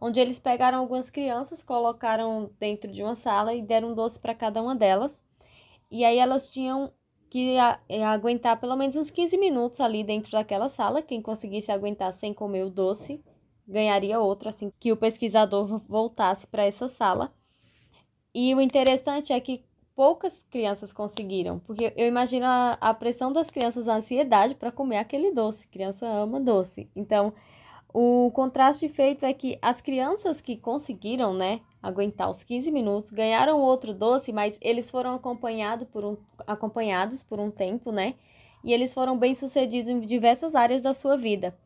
onde 0.00 0.20
eles 0.20 0.38
pegaram 0.38 0.78
algumas 0.78 1.10
crianças, 1.10 1.62
colocaram 1.62 2.50
dentro 2.60 2.90
de 2.90 3.02
uma 3.02 3.16
sala 3.16 3.54
e 3.54 3.62
deram 3.62 3.90
um 3.90 3.94
doce 3.94 4.20
para 4.20 4.34
cada 4.34 4.62
uma 4.62 4.76
delas. 4.76 5.24
E 5.90 6.04
aí 6.04 6.18
elas 6.18 6.50
tinham 6.50 6.92
que 7.28 7.58
a, 7.58 7.80
aguentar 8.12 8.60
pelo 8.60 8.76
menos 8.76 8.96
uns 8.96 9.10
15 9.10 9.36
minutos 9.36 9.80
ali 9.80 10.04
dentro 10.04 10.32
daquela 10.32 10.68
sala. 10.68 11.02
Quem 11.02 11.20
conseguisse 11.20 11.72
aguentar 11.72 12.12
sem 12.12 12.32
comer 12.32 12.64
o 12.64 12.70
doce 12.70 13.22
ganharia 13.66 14.20
outro, 14.20 14.48
assim 14.48 14.70
que 14.78 14.92
o 14.92 14.96
pesquisador 14.96 15.80
voltasse 15.88 16.46
para 16.46 16.64
essa 16.64 16.86
sala. 16.86 17.32
E 18.32 18.54
o 18.54 18.60
interessante 18.60 19.32
é 19.32 19.40
que 19.40 19.64
poucas 19.96 20.44
crianças 20.50 20.92
conseguiram, 20.92 21.58
porque 21.60 21.90
eu 21.96 22.06
imagino 22.06 22.44
a, 22.44 22.76
a 22.78 22.92
pressão 22.92 23.32
das 23.32 23.50
crianças, 23.50 23.88
a 23.88 23.96
ansiedade 23.96 24.54
para 24.54 24.70
comer 24.70 24.98
aquele 24.98 25.32
doce. 25.32 25.66
Criança 25.68 26.06
ama 26.06 26.38
doce. 26.38 26.88
Então, 26.94 27.32
o 27.92 28.30
contraste 28.34 28.90
feito 28.90 29.24
é 29.24 29.32
que 29.32 29.58
as 29.62 29.80
crianças 29.80 30.42
que 30.42 30.54
conseguiram, 30.54 31.32
né, 31.32 31.62
aguentar 31.82 32.28
os 32.28 32.44
15 32.44 32.70
minutos, 32.70 33.10
ganharam 33.10 33.62
outro 33.62 33.94
doce, 33.94 34.34
mas 34.34 34.58
eles 34.60 34.90
foram 34.90 35.14
acompanhado 35.14 35.86
por 35.86 36.04
um, 36.04 36.16
acompanhados 36.46 37.22
por 37.22 37.40
um 37.40 37.50
tempo, 37.50 37.90
né? 37.90 38.16
E 38.62 38.74
eles 38.74 38.92
foram 38.92 39.16
bem-sucedidos 39.16 39.88
em 39.88 40.00
diversas 40.00 40.54
áreas 40.54 40.82
da 40.82 40.92
sua 40.92 41.16
vida. 41.16 41.56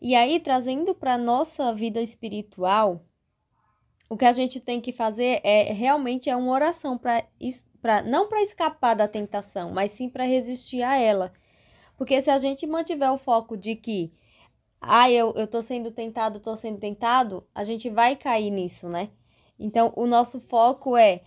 E 0.00 0.14
aí, 0.14 0.38
trazendo 0.38 0.94
para 0.94 1.18
nossa 1.18 1.74
vida 1.74 2.00
espiritual, 2.00 3.00
o 4.08 4.16
que 4.16 4.24
a 4.24 4.32
gente 4.32 4.60
tem 4.60 4.80
que 4.80 4.92
fazer 4.92 5.40
é 5.42 5.72
realmente 5.72 6.30
é 6.30 6.36
uma 6.36 6.52
oração 6.52 6.96
para 6.96 7.24
não 8.04 8.28
para 8.28 8.42
escapar 8.42 8.94
da 8.94 9.08
tentação, 9.08 9.70
mas 9.72 9.92
sim 9.92 10.08
para 10.08 10.24
resistir 10.24 10.82
a 10.82 10.98
ela. 10.98 11.32
Porque 11.96 12.20
se 12.22 12.30
a 12.30 12.38
gente 12.38 12.66
mantiver 12.66 13.12
o 13.12 13.18
foco 13.18 13.56
de 13.56 13.76
que 13.76 14.12
ah, 14.80 15.10
eu, 15.10 15.34
eu 15.36 15.46
tô 15.46 15.62
sendo 15.62 15.90
tentado, 15.90 16.40
tô 16.40 16.56
sendo 16.56 16.78
tentado, 16.78 17.46
a 17.54 17.64
gente 17.64 17.90
vai 17.90 18.16
cair 18.16 18.50
nisso, 18.50 18.88
né? 18.88 19.10
Então, 19.58 19.92
o 19.94 20.06
nosso 20.06 20.40
foco 20.40 20.96
é 20.96 21.20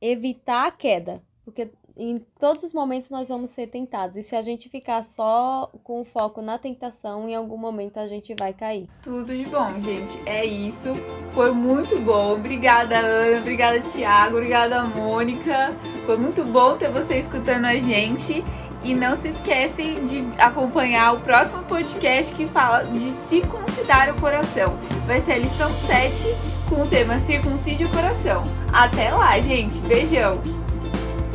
evitar 0.00 0.66
a 0.66 0.70
queda, 0.70 1.22
porque 1.44 1.70
em 1.96 2.18
todos 2.38 2.62
os 2.62 2.72
momentos 2.72 3.08
nós 3.08 3.28
vamos 3.28 3.50
ser 3.50 3.68
tentados. 3.68 4.18
E 4.18 4.22
se 4.22 4.36
a 4.36 4.42
gente 4.42 4.68
ficar 4.68 5.02
só 5.02 5.70
com 5.82 6.04
foco 6.04 6.42
na 6.42 6.58
tentação, 6.58 7.28
em 7.28 7.34
algum 7.34 7.56
momento 7.56 7.98
a 7.98 8.06
gente 8.06 8.34
vai 8.38 8.52
cair. 8.52 8.88
Tudo 9.02 9.34
de 9.34 9.44
bom, 9.46 9.68
gente. 9.80 10.20
É 10.26 10.44
isso. 10.44 10.92
Foi 11.32 11.50
muito 11.52 11.98
bom. 12.00 12.34
Obrigada, 12.34 12.98
Ana. 12.98 13.38
Obrigada, 13.38 13.80
Thiago. 13.80 14.36
Obrigada, 14.36 14.84
Mônica. 14.84 15.74
Foi 16.04 16.18
muito 16.18 16.44
bom 16.44 16.76
ter 16.76 16.90
você 16.90 17.18
escutando 17.18 17.64
a 17.64 17.78
gente. 17.78 18.44
E 18.84 18.94
não 18.94 19.16
se 19.16 19.28
esquece 19.28 19.94
de 20.02 20.22
acompanhar 20.40 21.14
o 21.14 21.20
próximo 21.20 21.62
podcast 21.64 22.32
que 22.34 22.46
fala 22.46 22.84
de 22.84 23.10
circuncidar 23.10 24.14
o 24.14 24.20
coração. 24.20 24.78
Vai 25.06 25.20
ser 25.20 25.32
a 25.32 25.38
lição 25.38 25.74
7 25.74 26.26
com 26.68 26.82
o 26.82 26.86
tema 26.86 27.18
Circuncídio 27.20 27.88
o 27.88 27.90
Coração. 27.90 28.42
Até 28.72 29.10
lá, 29.10 29.40
gente. 29.40 29.78
Beijão. 29.80 30.55